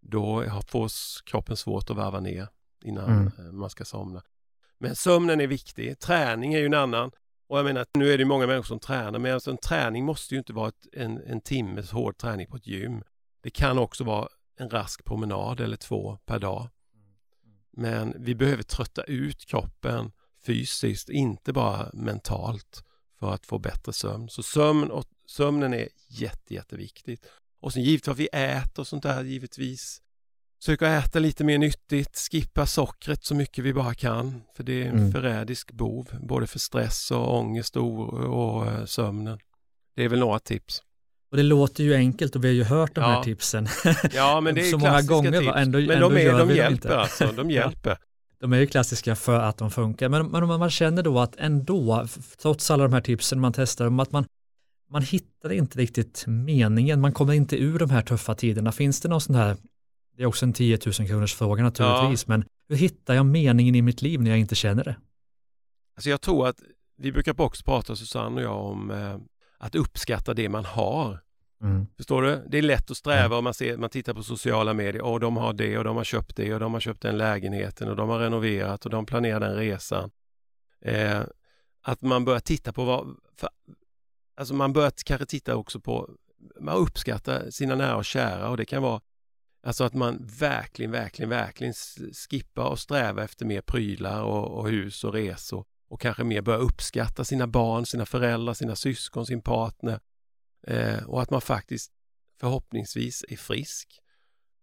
Då 0.00 0.44
får 0.68 0.90
kroppen 1.24 1.56
svårt 1.56 1.90
att 1.90 1.96
varva 1.96 2.20
ner 2.20 2.48
innan 2.84 3.10
mm. 3.10 3.32
Eh, 3.38 3.52
man 3.52 3.70
ska 3.70 3.84
somna. 3.84 4.22
Men 4.82 4.96
sömnen 4.96 5.40
är 5.40 5.46
viktig, 5.46 5.98
träning 5.98 6.54
är 6.54 6.58
ju 6.58 6.66
en 6.66 6.74
annan. 6.74 7.10
Och 7.48 7.58
jag 7.58 7.64
menar, 7.64 7.86
nu 7.98 8.12
är 8.12 8.18
det 8.18 8.24
många 8.24 8.46
människor 8.46 8.66
som 8.66 8.80
tränar, 8.80 9.18
men 9.18 9.34
alltså 9.34 9.50
en 9.50 9.58
träning 9.58 10.04
måste 10.04 10.34
ju 10.34 10.38
inte 10.38 10.52
vara 10.52 10.68
ett, 10.68 10.86
en, 10.92 11.22
en 11.26 11.40
timmes 11.40 11.90
hård 11.90 12.18
träning 12.18 12.46
på 12.46 12.56
ett 12.56 12.66
gym. 12.66 13.02
Det 13.42 13.50
kan 13.50 13.78
också 13.78 14.04
vara 14.04 14.28
en 14.58 14.70
rask 14.70 15.04
promenad 15.04 15.60
eller 15.60 15.76
två 15.76 16.18
per 16.26 16.38
dag. 16.38 16.68
Men 17.70 18.14
vi 18.18 18.34
behöver 18.34 18.62
trötta 18.62 19.02
ut 19.02 19.46
kroppen 19.46 20.12
fysiskt, 20.46 21.08
inte 21.08 21.52
bara 21.52 21.90
mentalt 21.92 22.84
för 23.18 23.34
att 23.34 23.46
få 23.46 23.58
bättre 23.58 23.92
sömn. 23.92 24.28
Så 24.28 24.42
sömn 24.42 24.90
och, 24.90 25.04
sömnen 25.26 25.74
är 25.74 25.88
jätte, 26.08 26.54
jätteviktigt. 26.54 27.26
Och 27.60 27.72
sen 27.72 27.82
givetvis 27.82 28.06
vad 28.06 28.16
vi 28.16 28.28
äter 28.32 28.80
och 28.80 28.86
sånt 28.86 29.02
där 29.02 29.24
givetvis. 29.24 30.02
Försöka 30.62 30.88
äta 30.88 31.18
lite 31.18 31.44
mer 31.44 31.58
nyttigt, 31.58 32.28
skippa 32.30 32.66
sockret 32.66 33.24
så 33.24 33.34
mycket 33.34 33.64
vi 33.64 33.74
bara 33.74 33.94
kan. 33.94 34.42
För 34.56 34.64
det 34.64 34.82
är 34.82 34.86
en 34.86 34.98
mm. 34.98 35.12
förrädisk 35.12 35.72
bov, 35.72 36.08
både 36.20 36.46
för 36.46 36.58
stress 36.58 37.10
och 37.10 37.38
ångest 37.38 37.76
och, 37.76 38.12
och, 38.12 38.66
eh, 38.66 38.84
sömnen. 38.84 39.38
Det 39.96 40.04
är 40.04 40.08
väl 40.08 40.18
några 40.18 40.38
tips. 40.38 40.82
Och 41.30 41.36
det 41.36 41.42
låter 41.42 41.84
ju 41.84 41.94
enkelt 41.94 42.36
och 42.36 42.44
vi 42.44 42.48
har 42.48 42.54
ju 42.54 42.64
hört 42.64 42.94
de 42.94 43.00
ja. 43.00 43.06
här 43.06 43.22
tipsen 43.22 43.68
ja, 44.12 44.40
men 44.40 44.54
det 44.54 44.60
är 44.60 44.70
så 44.70 44.78
många 44.78 45.02
gånger. 45.02 45.40
Tips. 45.40 45.52
Ändå, 45.56 45.78
men 45.78 46.00
de, 46.00 46.16
är, 46.16 46.38
de 46.38 46.54
hjälper 46.54 46.90
alltså, 46.90 47.32
de 47.36 47.50
hjälper. 47.60 47.96
De 48.40 48.52
är 48.52 48.58
ju 48.58 48.66
klassiska 48.66 49.16
för 49.16 49.40
att 49.40 49.58
de 49.58 49.70
funkar, 49.70 50.08
men, 50.08 50.26
men 50.26 50.46
man 50.46 50.70
känner 50.70 51.02
då 51.02 51.20
att 51.20 51.36
ändå, 51.36 52.06
trots 52.42 52.70
alla 52.70 52.84
de 52.84 52.92
här 52.92 53.00
tipsen 53.00 53.40
man 53.40 53.52
testar, 53.52 54.00
att 54.00 54.12
man, 54.12 54.24
man 54.90 55.02
hittar 55.02 55.52
inte 55.52 55.78
riktigt 55.78 56.24
meningen, 56.26 57.00
man 57.00 57.12
kommer 57.12 57.32
inte 57.32 57.56
ur 57.56 57.78
de 57.78 57.90
här 57.90 58.02
tuffa 58.02 58.34
tiderna. 58.34 58.72
Finns 58.72 59.00
det 59.00 59.08
någon 59.08 59.20
sån 59.20 59.34
här, 59.34 59.56
det 60.16 60.22
är 60.22 60.26
också 60.26 60.46
en 60.46 60.52
10 60.52 60.78
000 60.98 61.08
kronors 61.08 61.34
fråga 61.34 61.62
naturligtvis, 61.62 62.24
ja. 62.28 62.28
men 62.28 62.44
hur 62.68 62.76
hittar 62.76 63.14
jag 63.14 63.26
meningen 63.26 63.74
i 63.74 63.82
mitt 63.82 64.02
liv 64.02 64.22
när 64.22 64.30
jag 64.30 64.38
inte 64.38 64.54
känner 64.54 64.84
det? 64.84 64.96
Alltså 65.96 66.10
jag 66.10 66.20
tror 66.20 66.48
att 66.48 66.56
vi 66.96 67.12
brukar 67.12 67.40
också 67.40 67.64
prata, 67.64 67.96
Susanne 67.96 68.36
och 68.36 68.42
jag, 68.42 68.64
om 68.64 68.90
eh, 68.90 69.18
att 69.58 69.74
uppskatta 69.74 70.34
det 70.34 70.48
man 70.48 70.64
har. 70.64 71.20
Mm. 71.62 71.86
Förstår 71.96 72.22
du? 72.22 72.44
Det 72.48 72.58
är 72.58 72.62
lätt 72.62 72.90
att 72.90 72.96
sträva 72.96 73.36
om 73.36 73.44
man, 73.44 73.54
ser, 73.54 73.76
man 73.76 73.90
tittar 73.90 74.14
på 74.14 74.22
sociala 74.22 74.74
medier. 74.74 75.02
Och 75.02 75.20
de 75.20 75.36
har 75.36 75.52
det 75.52 75.78
och 75.78 75.84
de 75.84 75.96
har 75.96 76.04
köpt 76.04 76.36
det 76.36 76.54
och 76.54 76.60
de 76.60 76.72
har 76.72 76.80
köpt 76.80 77.02
den 77.02 77.18
lägenheten 77.18 77.88
och 77.88 77.96
de 77.96 78.08
har 78.08 78.18
renoverat 78.18 78.84
och 78.84 78.90
de 78.90 79.06
planerar 79.06 79.40
den 79.40 79.56
resan. 79.56 80.10
Eh, 80.80 81.22
att 81.82 82.02
man 82.02 82.24
börjar 82.24 82.40
titta 82.40 82.72
på 82.72 82.84
vad... 82.84 83.16
För, 83.36 83.48
alltså 84.36 84.54
man 84.54 84.72
börjar 84.72 84.92
kanske 85.04 85.26
titta 85.26 85.56
också 85.56 85.80
på... 85.80 86.10
Man 86.60 86.76
uppskattar 86.76 87.50
sina 87.50 87.74
nära 87.74 87.96
och 87.96 88.04
kära 88.04 88.48
och 88.48 88.56
det 88.56 88.64
kan 88.64 88.82
vara 88.82 89.00
Alltså 89.62 89.84
att 89.84 89.94
man 89.94 90.26
verkligen, 90.38 90.90
verkligen, 90.90 91.28
verkligen 91.28 91.74
skippar 92.30 92.64
och 92.64 92.78
strävar 92.78 93.22
efter 93.22 93.46
mer 93.46 93.60
prylar 93.60 94.22
och, 94.22 94.58
och 94.58 94.68
hus 94.68 95.04
och 95.04 95.12
resor 95.12 95.64
och 95.88 96.00
kanske 96.00 96.24
mer 96.24 96.42
börjar 96.42 96.60
uppskatta 96.60 97.24
sina 97.24 97.46
barn, 97.46 97.86
sina 97.86 98.06
föräldrar, 98.06 98.54
sina 98.54 98.76
syskon, 98.76 99.26
sin 99.26 99.42
partner 99.42 100.00
eh, 100.66 101.04
och 101.04 101.22
att 101.22 101.30
man 101.30 101.40
faktiskt 101.40 101.92
förhoppningsvis 102.40 103.24
är 103.28 103.36
frisk 103.36 104.00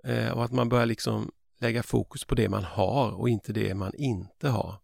eh, 0.04 0.30
och 0.30 0.46
att 0.46 0.52
man 0.52 0.70
börjar 0.70 0.86
liksom 0.86 1.32
lägga 1.60 1.84
fokus 1.84 2.26
på 2.26 2.36
det 2.36 2.50
man 2.50 2.64
har 2.64 3.12
och 3.12 3.30
inte 3.30 3.54
det 3.54 3.76
man 3.76 3.92
inte 3.96 4.50
har. 4.50 4.76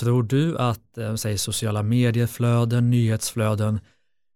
Tror 0.00 0.22
du 0.22 0.58
att 0.58 0.98
eh, 0.98 1.14
säg, 1.14 1.38
sociala 1.38 1.82
medieflöden, 1.82 2.90
nyhetsflöden 2.90 3.80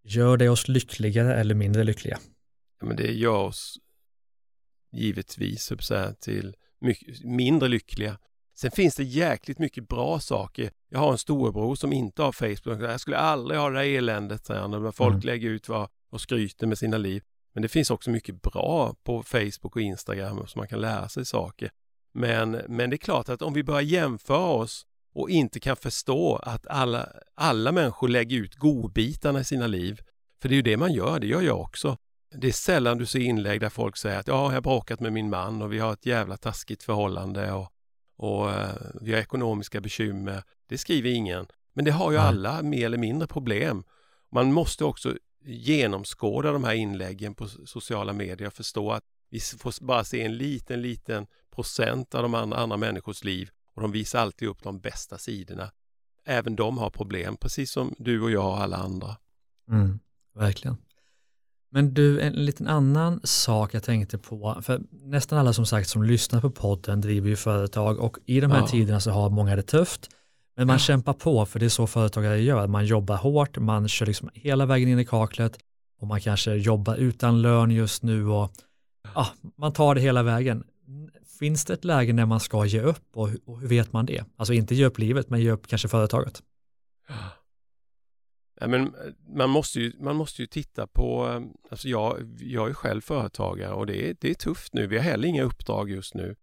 gör 0.04 0.36
det 0.36 0.48
oss 0.48 0.68
lyckligare 0.68 1.34
eller 1.34 1.54
mindre 1.54 1.84
lyckliga? 1.84 2.18
Ja, 2.80 2.86
men 2.86 2.96
det 2.96 3.12
gör 3.12 3.38
oss 3.38 3.78
givetvis 4.92 5.72
så 5.80 6.12
till 6.20 6.56
mycket, 6.80 7.24
mindre 7.24 7.68
lyckliga. 7.68 8.18
Sen 8.54 8.70
finns 8.70 8.96
det 8.96 9.04
jäkligt 9.04 9.58
mycket 9.58 9.88
bra 9.88 10.20
saker. 10.20 10.70
Jag 10.88 10.98
har 10.98 11.12
en 11.12 11.18
storebror 11.18 11.74
som 11.74 11.92
inte 11.92 12.22
har 12.22 12.32
Facebook. 12.32 12.82
Jag 12.82 13.00
skulle 13.00 13.16
aldrig 13.16 13.60
ha 13.60 13.70
det 13.70 13.78
där 13.78 13.98
eländet, 13.98 14.46
säger 14.46 14.60
han, 14.60 14.70
när 14.70 14.92
folk 14.92 15.14
mm. 15.14 15.26
lägger 15.26 15.48
ut 15.48 15.68
vad, 15.68 15.88
och 16.10 16.20
skryter 16.20 16.66
med 16.66 16.78
sina 16.78 16.98
liv. 16.98 17.22
Men 17.54 17.62
det 17.62 17.68
finns 17.68 17.90
också 17.90 18.10
mycket 18.10 18.42
bra 18.42 18.94
på 19.04 19.22
Facebook 19.22 19.76
och 19.76 19.82
Instagram 19.82 20.46
så 20.46 20.58
man 20.58 20.68
kan 20.68 20.80
lära 20.80 21.08
sig 21.08 21.24
saker. 21.24 21.70
Men, 22.14 22.50
men 22.50 22.90
det 22.90 22.96
är 22.96 22.98
klart 22.98 23.28
att 23.28 23.42
om 23.42 23.52
vi 23.52 23.64
börjar 23.64 23.80
jämföra 23.80 24.46
oss 24.46 24.86
och 25.14 25.30
inte 25.30 25.60
kan 25.60 25.76
förstå 25.76 26.36
att 26.36 26.66
alla, 26.66 27.08
alla 27.34 27.72
människor 27.72 28.08
lägger 28.08 28.36
ut 28.36 28.54
godbitarna 28.54 29.40
i 29.40 29.44
sina 29.44 29.66
liv. 29.66 30.00
För 30.42 30.48
det 30.48 30.54
är 30.54 30.56
ju 30.56 30.62
det 30.62 30.76
man 30.76 30.92
gör, 30.92 31.20
det 31.20 31.26
gör 31.26 31.42
jag 31.42 31.60
också. 31.60 31.96
Det 32.34 32.48
är 32.48 32.52
sällan 32.52 32.98
du 32.98 33.06
ser 33.06 33.20
inlägg 33.20 33.60
där 33.60 33.68
folk 33.68 33.96
säger 33.96 34.18
att 34.18 34.28
ja, 34.28 34.44
jag 34.44 34.52
har 34.52 34.60
bråkat 34.60 35.00
med 35.00 35.12
min 35.12 35.30
man 35.30 35.62
och 35.62 35.72
vi 35.72 35.78
har 35.78 35.92
ett 35.92 36.06
jävla 36.06 36.36
taskigt 36.36 36.82
förhållande 36.82 37.52
och 37.52 37.72
och 38.22 38.50
eh, 38.50 38.74
vi 39.00 39.12
har 39.12 39.20
ekonomiska 39.20 39.80
bekymmer. 39.80 40.42
Det 40.66 40.78
skriver 40.78 41.10
ingen. 41.10 41.46
Men 41.72 41.84
det 41.84 41.90
har 41.90 42.12
ju 42.12 42.18
alla 42.18 42.62
mer 42.62 42.86
eller 42.86 42.98
mindre 42.98 43.28
problem. 43.28 43.84
Man 44.30 44.52
måste 44.52 44.84
också 44.84 45.16
genomskåda 45.44 46.52
de 46.52 46.64
här 46.64 46.74
inläggen 46.74 47.34
på 47.34 47.48
sociala 47.48 48.12
medier 48.12 48.46
och 48.46 48.54
förstå 48.54 48.92
att 48.92 49.04
vi 49.30 49.40
får 49.40 49.84
bara 49.84 50.04
se 50.04 50.22
en 50.22 50.36
liten, 50.36 50.82
liten 50.82 51.26
procent 51.50 52.14
av 52.14 52.22
de 52.22 52.34
andra, 52.34 52.56
andra 52.56 52.76
människors 52.76 53.24
liv 53.24 53.50
och 53.74 53.82
de 53.82 53.92
visar 53.92 54.18
alltid 54.18 54.48
upp 54.48 54.62
de 54.62 54.80
bästa 54.80 55.18
sidorna. 55.18 55.70
Även 56.24 56.56
de 56.56 56.78
har 56.78 56.90
problem, 56.90 57.36
precis 57.36 57.70
som 57.70 57.94
du 57.98 58.20
och 58.20 58.30
jag 58.30 58.46
och 58.46 58.60
alla 58.60 58.76
andra. 58.76 59.16
Mm, 59.68 59.98
verkligen. 60.34 60.76
Men 61.74 61.94
du, 61.94 62.20
en 62.20 62.32
liten 62.32 62.68
annan 62.68 63.20
sak 63.24 63.74
jag 63.74 63.82
tänkte 63.82 64.18
på, 64.18 64.58
för 64.62 64.80
nästan 64.90 65.38
alla 65.38 65.52
som 65.52 65.66
sagt 65.66 65.88
som 65.88 66.02
lyssnar 66.02 66.40
på 66.40 66.50
podden 66.50 67.00
driver 67.00 67.28
ju 67.28 67.36
företag 67.36 67.98
och 67.98 68.16
i 68.26 68.40
de 68.40 68.50
här 68.50 68.60
ja. 68.60 68.66
tiderna 68.66 69.00
så 69.00 69.10
har 69.10 69.30
många 69.30 69.56
det 69.56 69.62
tufft. 69.62 70.08
Men 70.56 70.66
man 70.66 70.74
ja. 70.74 70.78
kämpar 70.78 71.12
på 71.12 71.46
för 71.46 71.58
det 71.58 71.64
är 71.64 71.68
så 71.68 71.86
företagare 71.86 72.40
gör, 72.40 72.66
man 72.66 72.86
jobbar 72.86 73.16
hårt, 73.16 73.58
man 73.58 73.88
kör 73.88 74.06
liksom 74.06 74.30
hela 74.34 74.66
vägen 74.66 74.88
in 74.88 74.98
i 74.98 75.04
kaklet 75.04 75.58
och 76.00 76.06
man 76.06 76.20
kanske 76.20 76.54
jobbar 76.54 76.96
utan 76.96 77.42
lön 77.42 77.70
just 77.70 78.02
nu 78.02 78.26
och 78.28 78.52
ja, 79.14 79.26
man 79.58 79.72
tar 79.72 79.94
det 79.94 80.00
hela 80.00 80.22
vägen. 80.22 80.64
Finns 81.38 81.64
det 81.64 81.72
ett 81.72 81.84
läge 81.84 82.12
när 82.12 82.26
man 82.26 82.40
ska 82.40 82.64
ge 82.64 82.80
upp 82.80 83.06
och, 83.14 83.30
och 83.46 83.60
hur 83.60 83.68
vet 83.68 83.92
man 83.92 84.06
det? 84.06 84.24
Alltså 84.36 84.52
inte 84.52 84.74
ge 84.74 84.84
upp 84.84 84.98
livet 84.98 85.30
men 85.30 85.40
ge 85.40 85.50
upp 85.50 85.66
kanske 85.66 85.88
företaget. 85.88 86.42
Ja, 87.08 87.14
men 88.68 88.86
eh, 88.86 89.12
man, 89.36 89.50
måste 89.50 89.80
ju, 89.80 89.92
man 89.98 90.16
måste 90.16 90.42
ju 90.42 90.46
titta 90.46 90.86
på, 90.86 91.28
eh, 91.28 91.70
alltså 91.70 91.88
jag, 91.88 92.38
jag 92.40 92.70
är 92.70 92.74
själv 92.74 93.00
företagare 93.00 93.72
och 93.72 93.86
det 93.86 94.08
är, 94.10 94.16
det 94.20 94.30
är 94.30 94.34
tufft 94.34 94.74
nu. 94.74 94.86
Vi 94.86 94.96
har 94.96 95.04
heller 95.04 95.28
inga 95.28 95.42
uppdrag 95.42 95.90
just 95.90 96.14
nu. 96.14 96.36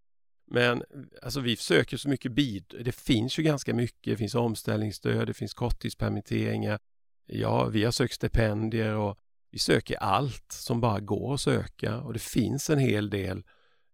Men 0.47 0.77
eh, 0.77 0.85
alltså 1.21 1.39
vi 1.39 1.55
försöker 1.55 1.97
så 1.97 2.09
mycket 2.09 2.31
bid. 2.31 2.75
Det 2.85 2.91
finns 2.91 3.39
ju 3.39 3.43
ganska 3.43 3.73
mycket. 3.73 4.03
Det 4.13 4.17
finns 4.17 4.35
omställningsstöd, 4.35 5.27
det 5.27 5.33
finns 5.33 5.53
korttidspermitteringar. 5.53 6.79
Ja, 7.25 7.65
vi 7.65 7.83
har 7.83 7.91
sökt 7.91 8.13
stipendier 8.13 8.93
och 8.95 9.17
vi 9.51 9.59
söker 9.59 9.95
allt 9.95 10.51
som 10.51 10.81
bara 10.81 10.99
går 10.99 11.33
att 11.33 11.41
söka 11.41 11.97
och 11.97 12.13
det 12.13 12.21
finns 12.21 12.69
en 12.69 12.79
hel 12.79 13.09
del 13.09 13.43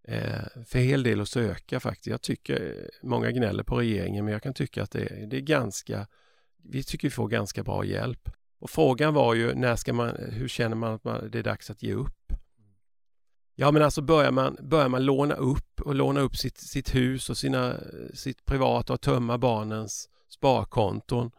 eh, 0.07 0.63
för 0.65 0.79
hel 0.79 1.03
del 1.03 1.21
att 1.21 1.29
söka 1.29 1.79
faktiskt. 1.79 2.07
Jag 2.07 2.21
tycker, 2.21 2.89
många 3.03 3.31
gnäller 3.31 3.63
på 3.63 3.79
regeringen 3.79 4.25
men 4.25 4.31
jag 4.31 4.43
kan 4.43 4.53
tycka 4.53 4.83
att 4.83 4.91
det, 4.91 5.27
det 5.29 5.37
är 5.37 5.41
ganska 5.41 6.07
vi 6.69 6.83
tycker 6.83 7.07
vi 7.07 7.11
får 7.11 7.27
ganska 7.27 7.63
bra 7.63 7.85
hjälp. 7.85 8.29
Och 8.59 8.69
frågan 8.69 9.13
var 9.13 9.33
ju, 9.33 9.53
när 9.53 9.75
ska 9.75 9.93
man, 9.93 10.15
hur 10.15 10.47
känner 10.47 10.75
man 10.75 10.93
att 10.93 11.03
man, 11.03 11.29
det 11.31 11.39
är 11.39 11.43
dags 11.43 11.69
att 11.69 11.83
ge 11.83 11.93
upp? 11.93 12.33
Ja 13.55 13.71
men 13.71 13.81
alltså 13.81 14.01
börjar 14.01 14.31
man, 14.31 14.57
börjar 14.61 14.89
man 14.89 15.05
låna 15.05 15.35
upp 15.35 15.81
och 15.81 15.95
låna 15.95 16.19
upp 16.19 16.37
sitt, 16.37 16.57
sitt 16.57 16.95
hus 16.95 17.29
och 17.29 17.37
sina, 17.37 17.79
sitt 18.13 18.45
privata 18.45 18.93
och 18.93 19.01
tömma 19.01 19.37
barnens 19.37 20.09
sparkonton. 20.29 21.31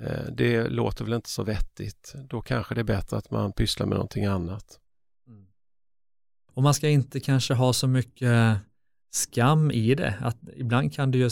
Eh, 0.00 0.24
det 0.32 0.68
låter 0.68 1.04
väl 1.04 1.14
inte 1.14 1.30
så 1.30 1.42
vettigt. 1.42 2.14
Då 2.28 2.42
kanske 2.42 2.74
det 2.74 2.80
är 2.80 2.84
bättre 2.84 3.16
att 3.16 3.30
man 3.30 3.52
pysslar 3.52 3.86
med 3.86 3.96
någonting 3.96 4.24
annat. 4.24 4.80
Mm. 5.26 5.46
Och 6.52 6.62
man 6.62 6.74
ska 6.74 6.88
inte 6.88 7.20
kanske 7.20 7.54
ha 7.54 7.72
så 7.72 7.88
mycket 7.88 8.58
skam 9.10 9.70
i 9.70 9.94
det. 9.94 10.14
Att 10.20 10.36
ibland 10.56 10.94
kan 10.94 11.10
det 11.10 11.18
ju, 11.18 11.30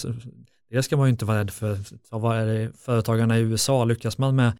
det 0.70 0.82
ska 0.82 0.96
man 0.96 1.06
ju 1.06 1.10
inte 1.10 1.24
vara 1.24 1.38
rädd 1.38 1.50
för. 1.50 1.78
Vad 2.10 2.36
är 2.36 2.46
det 2.46 2.72
företagarna 2.78 3.38
i 3.38 3.40
USA 3.40 3.84
lyckas 3.84 4.18
man 4.18 4.36
med? 4.36 4.52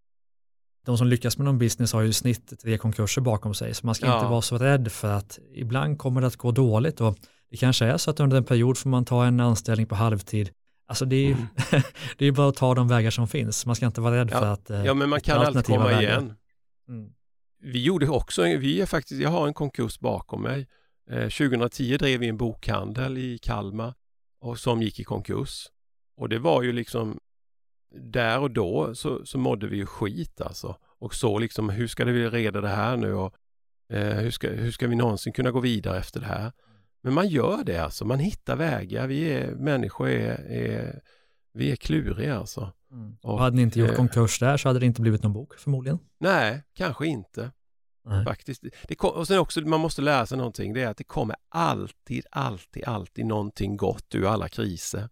De 0.84 0.98
som 0.98 1.06
lyckas 1.06 1.38
med 1.38 1.44
någon 1.44 1.58
business 1.58 1.92
har 1.92 2.00
ju 2.00 2.08
i 2.08 2.12
snitt 2.12 2.60
tre 2.60 2.78
konkurser 2.78 3.20
bakom 3.20 3.54
sig, 3.54 3.74
så 3.74 3.86
man 3.86 3.94
ska 3.94 4.06
ja. 4.06 4.14
inte 4.14 4.30
vara 4.30 4.42
så 4.42 4.58
rädd 4.58 4.92
för 4.92 5.12
att 5.12 5.38
ibland 5.54 5.98
kommer 5.98 6.20
det 6.20 6.26
att 6.26 6.36
gå 6.36 6.50
dåligt 6.50 7.00
och 7.00 7.18
det 7.50 7.56
kanske 7.56 7.86
är 7.86 7.96
så 7.96 8.10
att 8.10 8.20
under 8.20 8.36
en 8.36 8.44
period 8.44 8.78
får 8.78 8.90
man 8.90 9.04
ta 9.04 9.24
en 9.24 9.40
anställning 9.40 9.86
på 9.86 9.94
halvtid. 9.94 10.50
Alltså 10.86 11.04
det 11.04 11.16
är 11.16 11.26
ju 11.26 11.32
mm. 11.32 11.46
det 12.18 12.26
är 12.26 12.32
bara 12.32 12.48
att 12.48 12.56
ta 12.56 12.74
de 12.74 12.88
vägar 12.88 13.10
som 13.10 13.28
finns. 13.28 13.66
Man 13.66 13.76
ska 13.76 13.86
inte 13.86 14.00
vara 14.00 14.16
rädd 14.16 14.28
ja. 14.32 14.38
för 14.38 14.46
att 14.46 14.84
Ja, 14.86 14.94
men 14.94 15.08
man 15.08 15.20
kan 15.20 15.38
alltid 15.38 15.64
komma 15.64 15.84
vägar. 15.84 16.00
igen. 16.00 16.34
Mm. 16.88 17.10
Vi 17.62 17.82
gjorde 17.82 18.08
också, 18.08 18.42
vi 18.42 18.80
är 18.80 18.86
faktiskt, 18.86 19.20
jag 19.20 19.30
har 19.30 19.46
en 19.46 19.54
konkurs 19.54 19.98
bakom 19.98 20.42
mig. 20.42 20.68
Eh, 21.10 21.28
2010 21.28 21.96
drev 21.96 22.20
vi 22.20 22.28
en 22.28 22.36
bokhandel 22.36 23.18
i 23.18 23.38
Kalmar 23.38 23.94
och 24.40 24.58
som 24.58 24.82
gick 24.82 25.00
i 25.00 25.04
konkurs. 25.04 25.66
Och 26.18 26.28
det 26.28 26.38
var 26.38 26.62
ju 26.62 26.72
liksom 26.72 27.20
där 27.94 28.40
och 28.40 28.50
då 28.50 28.94
så, 28.94 29.26
så 29.26 29.38
mådde 29.38 29.66
vi 29.66 29.76
ju 29.76 29.86
skit 29.86 30.40
alltså. 30.40 30.76
Och 30.98 31.14
så 31.14 31.38
liksom, 31.38 31.68
hur 31.68 31.86
ska 31.86 32.04
vi 32.04 32.28
reda 32.28 32.60
det 32.60 32.68
här 32.68 32.96
nu 32.96 33.14
och 33.14 33.34
eh, 33.92 34.16
hur, 34.16 34.30
ska, 34.30 34.48
hur 34.48 34.70
ska 34.70 34.86
vi 34.86 34.96
någonsin 34.96 35.32
kunna 35.32 35.50
gå 35.50 35.60
vidare 35.60 35.98
efter 35.98 36.20
det 36.20 36.26
här? 36.26 36.52
Men 37.02 37.14
man 37.14 37.28
gör 37.28 37.64
det 37.64 37.78
alltså, 37.78 38.04
man 38.04 38.18
hittar 38.18 38.56
vägar. 38.56 39.06
Vi 39.06 39.32
är, 39.32 39.54
människor 39.54 40.08
är, 40.08 40.50
är 40.50 41.00
Vi 41.52 41.72
är 41.72 41.76
kluriga 41.76 42.38
alltså. 42.38 42.72
Mm. 42.92 43.16
Och 43.22 43.38
hade 43.38 43.56
ni 43.56 43.62
inte 43.62 43.80
gjort 43.80 43.96
konkurs 43.96 44.38
där 44.38 44.56
så 44.56 44.68
hade 44.68 44.80
det 44.80 44.86
inte 44.86 45.00
blivit 45.00 45.22
någon 45.22 45.32
bok 45.32 45.54
förmodligen? 45.58 45.98
Nej, 46.20 46.62
kanske 46.74 47.06
inte. 47.06 47.50
Nej. 48.04 48.24
Faktiskt. 48.24 48.64
Det 48.88 48.94
kom, 48.94 49.10
och 49.10 49.26
sen 49.26 49.38
också, 49.38 49.60
man 49.60 49.80
måste 49.80 50.02
lära 50.02 50.26
sig 50.26 50.38
någonting, 50.38 50.72
det 50.72 50.82
är 50.82 50.88
att 50.88 50.96
det 50.96 51.04
kommer 51.04 51.36
alltid, 51.48 52.24
alltid, 52.30 52.84
alltid 52.84 53.26
någonting 53.26 53.76
gott 53.76 54.14
ur 54.14 54.26
alla 54.26 54.48
kriser. 54.48 55.08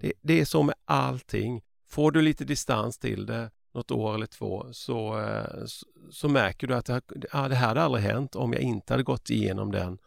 Det, 0.00 0.12
det 0.22 0.40
är 0.40 0.44
så 0.44 0.62
med 0.62 0.74
allting. 0.84 1.62
Får 1.88 2.10
du 2.10 2.22
lite 2.22 2.44
distans 2.44 2.98
till 2.98 3.26
det, 3.26 3.50
något 3.74 3.90
år 3.90 4.14
eller 4.14 4.26
två, 4.26 4.66
så, 4.72 5.20
eh, 5.20 5.64
så, 5.66 5.86
så 6.10 6.28
märker 6.28 6.66
du 6.66 6.74
att 6.74 6.86
det, 6.86 7.02
ja, 7.32 7.48
det 7.48 7.54
här 7.54 7.68
hade 7.68 7.82
aldrig 7.82 8.04
hänt 8.04 8.36
om 8.36 8.52
jag 8.52 8.62
inte 8.62 8.92
hade 8.92 9.02
gått 9.02 9.30
igenom 9.30 9.72
den, 9.72 9.98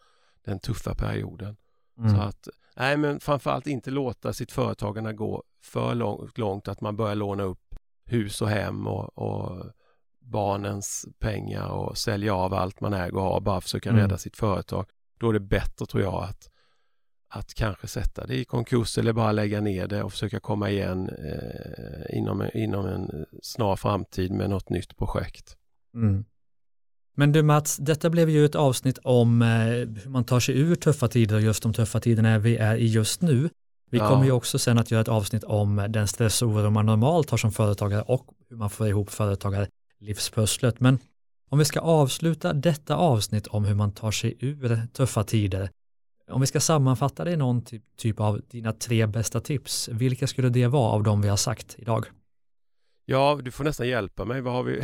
den 0.44 0.58
tuffa 0.58 0.94
perioden. 0.94 1.56
Mm. 1.98 2.14
Så 2.14 2.20
att, 2.20 2.48
nej 2.76 2.96
men 2.96 3.20
framförallt 3.20 3.66
inte 3.66 3.90
låta 3.90 4.32
sitt 4.32 4.52
företagande 4.52 5.12
gå 5.12 5.42
för 5.62 5.94
långt, 5.94 6.38
långt 6.38 6.68
att 6.68 6.80
man 6.80 6.96
börjar 6.96 7.14
låna 7.14 7.42
upp 7.42 7.74
hus 8.04 8.42
och 8.42 8.48
hem 8.48 8.86
och, 8.86 9.18
och 9.18 9.72
barnens 10.20 11.06
pengar 11.18 11.68
och 11.68 11.98
sälja 11.98 12.34
av 12.34 12.54
allt 12.54 12.80
man 12.80 12.92
äger 12.92 13.16
och 13.16 13.22
har 13.22 13.40
bara 13.40 13.60
försöka 13.60 13.90
mm. 13.90 14.02
rädda 14.02 14.18
sitt 14.18 14.36
företag. 14.36 14.86
Då 15.20 15.28
är 15.28 15.32
det 15.32 15.40
bättre 15.40 15.86
tror 15.86 16.02
jag 16.02 16.22
att, 16.22 16.50
att 17.28 17.54
kanske 17.54 17.86
sätta 17.86 18.26
det 18.26 18.34
i 18.34 18.44
konkurs 18.44 18.98
eller 18.98 19.12
bara 19.12 19.32
lägga 19.32 19.60
ner 19.60 19.86
det 19.86 20.02
och 20.02 20.12
försöka 20.12 20.40
komma 20.40 20.70
igen 20.70 21.08
eh, 21.08 22.18
inom, 22.18 22.48
inom 22.54 22.86
en 22.86 23.26
snar 23.42 23.76
framtid 23.76 24.32
med 24.32 24.50
något 24.50 24.70
nytt 24.70 24.96
projekt. 24.96 25.56
Mm. 25.94 26.24
Men 27.14 27.32
du 27.32 27.42
Mats, 27.42 27.76
detta 27.76 28.10
blev 28.10 28.30
ju 28.30 28.44
ett 28.44 28.54
avsnitt 28.54 28.98
om 28.98 29.42
eh, 29.42 29.48
hur 30.02 30.10
man 30.10 30.24
tar 30.24 30.40
sig 30.40 30.58
ur 30.58 30.74
tuffa 30.74 31.08
tider 31.08 31.36
och 31.36 31.42
just 31.42 31.62
de 31.62 31.72
tuffa 31.72 32.00
tiderna 32.00 32.38
vi 32.38 32.56
är 32.56 32.76
i 32.76 32.86
just 32.86 33.22
nu. 33.22 33.50
Vi 33.90 33.98
ja. 33.98 34.08
kommer 34.08 34.24
ju 34.24 34.32
också 34.32 34.58
sen 34.58 34.78
att 34.78 34.90
göra 34.90 35.00
ett 35.00 35.08
avsnitt 35.08 35.44
om 35.44 35.86
den 35.88 36.08
stress 36.08 36.42
och 36.42 36.48
oro 36.48 36.70
man 36.70 36.86
normalt 36.86 37.30
har 37.30 37.38
som 37.38 37.52
företagare 37.52 38.02
och 38.02 38.26
hur 38.48 38.56
man 38.56 38.70
får 38.70 38.88
ihop 38.88 39.10
företagarlivspusslet. 39.10 40.80
Men 40.80 40.98
om 41.48 41.58
vi 41.58 41.64
ska 41.64 41.80
avsluta 41.80 42.52
detta 42.52 42.96
avsnitt 42.96 43.46
om 43.46 43.64
hur 43.64 43.74
man 43.74 43.92
tar 43.92 44.10
sig 44.10 44.36
ur 44.40 44.82
tuffa 44.92 45.24
tider, 45.24 45.70
om 46.28 46.40
vi 46.40 46.46
ska 46.46 46.60
sammanfatta 46.60 47.24
det 47.24 47.32
i 47.32 47.36
någon 47.36 47.64
typ, 47.64 47.82
typ 47.96 48.20
av 48.20 48.40
dina 48.50 48.72
tre 48.72 49.06
bästa 49.06 49.40
tips, 49.40 49.88
vilka 49.88 50.26
skulle 50.26 50.48
det 50.48 50.66
vara 50.66 50.92
av 50.92 51.02
de 51.02 51.22
vi 51.22 51.28
har 51.28 51.36
sagt 51.36 51.76
idag? 51.78 52.06
Ja, 53.04 53.40
du 53.42 53.50
får 53.50 53.64
nästan 53.64 53.88
hjälpa 53.88 54.24
mig. 54.24 54.40
Vad 54.40 54.52
har 54.52 54.62
vi, 54.62 54.80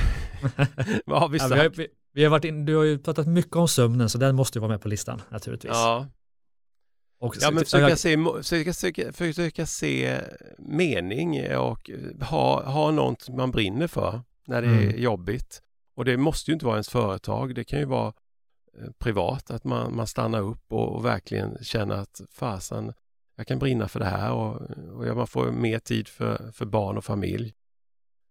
Vad 1.07 1.21
har 1.21 1.29
vi 1.29 1.39
sagt? 1.39 1.51
Ja, 1.51 1.57
vi, 1.57 1.63
har, 1.63 1.71
vi, 1.71 1.89
vi, 2.13 2.25
har 2.25 2.31
varit 2.31 2.45
in, 2.45 2.65
du 2.65 2.77
har 2.77 2.85
ju 2.85 2.99
pratat 2.99 3.27
mycket 3.27 3.57
om 3.57 3.69
sömnen, 3.69 4.09
så 4.09 4.19
den 4.19 4.37
måste 4.37 4.59
ju 4.59 4.61
vara 4.61 4.71
med 4.71 4.81
på 4.81 4.89
listan 4.89 5.23
naturligtvis. 5.31 5.73
Ja, 5.73 6.07
och 7.19 7.37
ja, 7.41 7.51
men 7.51 7.65
försöka, 7.65 7.97
se, 7.97 8.17
försöka, 8.17 8.73
försöka, 8.73 9.13
försöka 9.13 9.67
se 9.67 10.21
mening 10.59 11.57
och 11.57 11.91
ha, 12.21 12.63
ha 12.63 12.91
något 12.91 13.29
man 13.29 13.51
brinner 13.51 13.87
för 13.87 14.21
när 14.47 14.63
det 14.63 14.69
mm. 14.69 14.89
är 14.89 14.97
jobbigt. 14.97 15.63
Och 15.97 16.05
det 16.05 16.17
måste 16.17 16.51
ju 16.51 16.53
inte 16.53 16.67
vara 16.67 16.77
ens 16.77 16.89
företag, 16.89 17.55
det 17.55 17.65
kan 17.65 17.79
ju 17.79 17.85
vara 17.85 18.13
privat, 18.99 19.51
att 19.51 19.65
man, 19.65 19.97
man 19.97 20.07
stannar 20.07 20.41
upp 20.41 20.73
och, 20.73 20.97
och 20.97 21.05
verkligen 21.05 21.65
känner 21.65 21.95
att 21.95 22.21
fasen, 22.33 22.93
jag 23.37 23.47
kan 23.47 23.59
brinna 23.59 23.89
för 23.89 24.01
det 24.01 24.07
här 24.07 24.33
och, 24.33 24.61
och 25.11 25.17
man 25.17 25.27
får 25.27 25.51
mer 25.51 25.79
tid 25.79 26.09
för, 26.09 26.53
för 26.53 26.67
barn 26.67 26.97
och 26.97 27.05
familj. 27.05 27.55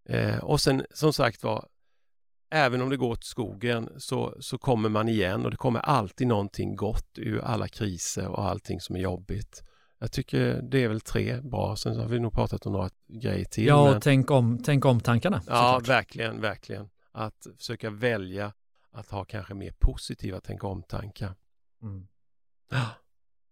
Eh, 0.09 0.37
och 0.37 0.61
sen 0.61 0.85
som 0.93 1.13
sagt 1.13 1.43
var, 1.43 1.67
även 2.51 2.81
om 2.81 2.89
det 2.89 2.97
går 2.97 3.15
till 3.15 3.29
skogen 3.29 3.89
så, 3.97 4.37
så 4.39 4.57
kommer 4.57 4.89
man 4.89 5.09
igen 5.09 5.45
och 5.45 5.51
det 5.51 5.57
kommer 5.57 5.79
alltid 5.79 6.27
någonting 6.27 6.75
gott 6.75 7.17
ur 7.17 7.41
alla 7.41 7.67
kriser 7.67 8.27
och 8.27 8.43
allting 8.49 8.81
som 8.81 8.95
är 8.95 8.99
jobbigt. 8.99 9.63
Jag 9.99 10.11
tycker 10.11 10.61
det 10.61 10.83
är 10.83 10.87
väl 10.87 11.01
tre 11.01 11.41
bra, 11.41 11.75
sen 11.75 11.99
har 11.99 12.07
vi 12.07 12.19
nog 12.19 12.33
pratat 12.33 12.65
om 12.65 12.73
några 12.73 12.89
grejer 13.07 13.45
till. 13.45 13.65
Ja, 13.65 13.91
men... 13.91 14.01
tänk, 14.01 14.31
om, 14.31 14.63
tänk 14.63 14.85
om 14.85 14.99
tankarna. 14.99 15.41
Ja, 15.47 15.81
verkligen, 15.87 16.41
verkligen. 16.41 16.89
Att 17.11 17.47
försöka 17.57 17.89
välja 17.89 18.53
att 18.93 19.09
ha 19.09 19.25
kanske 19.25 19.53
mer 19.53 19.73
positiva 19.79 20.39
tänka 20.39 20.67
om-tankar. 20.67 21.35
Mm. 21.81 22.07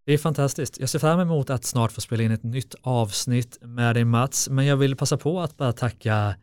Det 0.06 0.14
är 0.14 0.18
fantastiskt. 0.18 0.80
Jag 0.80 0.90
ser 0.90 1.00
fram 1.00 1.20
emot 1.20 1.50
att 1.50 1.66
snart 1.66 1.92
få 1.92 2.02
spela 2.02 2.24
in 2.24 2.32
ett 2.32 2.44
nytt 2.44 2.76
avsnitt 2.82 3.58
med 3.62 3.96
dig 3.96 4.06
Mats, 4.06 4.50
men 4.50 4.66
jag 4.66 4.78
vill 4.78 4.96
passa 4.96 5.18
på 5.18 5.40
att 5.40 5.58
bara 5.58 5.74
tacka 5.74 6.36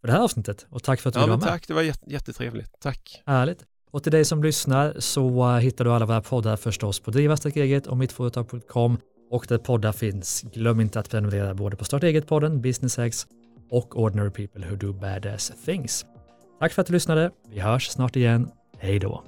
för 0.00 0.06
det 0.06 0.12
här 0.12 0.20
avsnittet 0.20 0.66
och 0.70 0.82
tack 0.82 1.00
för 1.00 1.08
att 1.08 1.14
du 1.14 1.20
ja, 1.20 1.26
var 1.26 1.36
med. 1.36 1.46
Tack, 1.46 1.68
det 1.68 1.74
var 1.74 1.82
jättetrevligt. 2.06 2.70
Tack. 2.80 3.22
Härligt. 3.26 3.64
Och 3.90 4.02
till 4.02 4.12
dig 4.12 4.24
som 4.24 4.42
lyssnar 4.42 4.94
så 4.98 5.48
uh, 5.48 5.58
hittar 5.58 5.84
du 5.84 5.92
alla 5.92 6.06
våra 6.06 6.22
poddar 6.22 6.56
förstås 6.56 7.00
på 7.00 7.10
driva-eget 7.10 7.86
och 7.86 7.96
mittföretag.com 7.96 8.98
och 9.30 9.46
där 9.48 9.58
poddar 9.58 9.92
finns. 9.92 10.42
Glöm 10.42 10.80
inte 10.80 11.00
att 11.00 11.10
prenumerera 11.10 11.54
både 11.54 11.76
på 11.76 11.84
Starta 11.84 12.06
eget-podden, 12.06 12.60
Business 12.60 12.96
Hacks 12.96 13.26
och 13.70 14.00
Ordinary 14.00 14.30
People 14.30 14.68
Who 14.68 14.76
Do 14.76 14.92
Badass 14.92 15.52
Things. 15.64 16.06
Tack 16.58 16.72
för 16.72 16.82
att 16.82 16.86
du 16.86 16.92
lyssnade. 16.92 17.30
Vi 17.50 17.60
hörs 17.60 17.88
snart 17.88 18.16
igen. 18.16 18.50
Hej 18.78 18.98
då. 18.98 19.24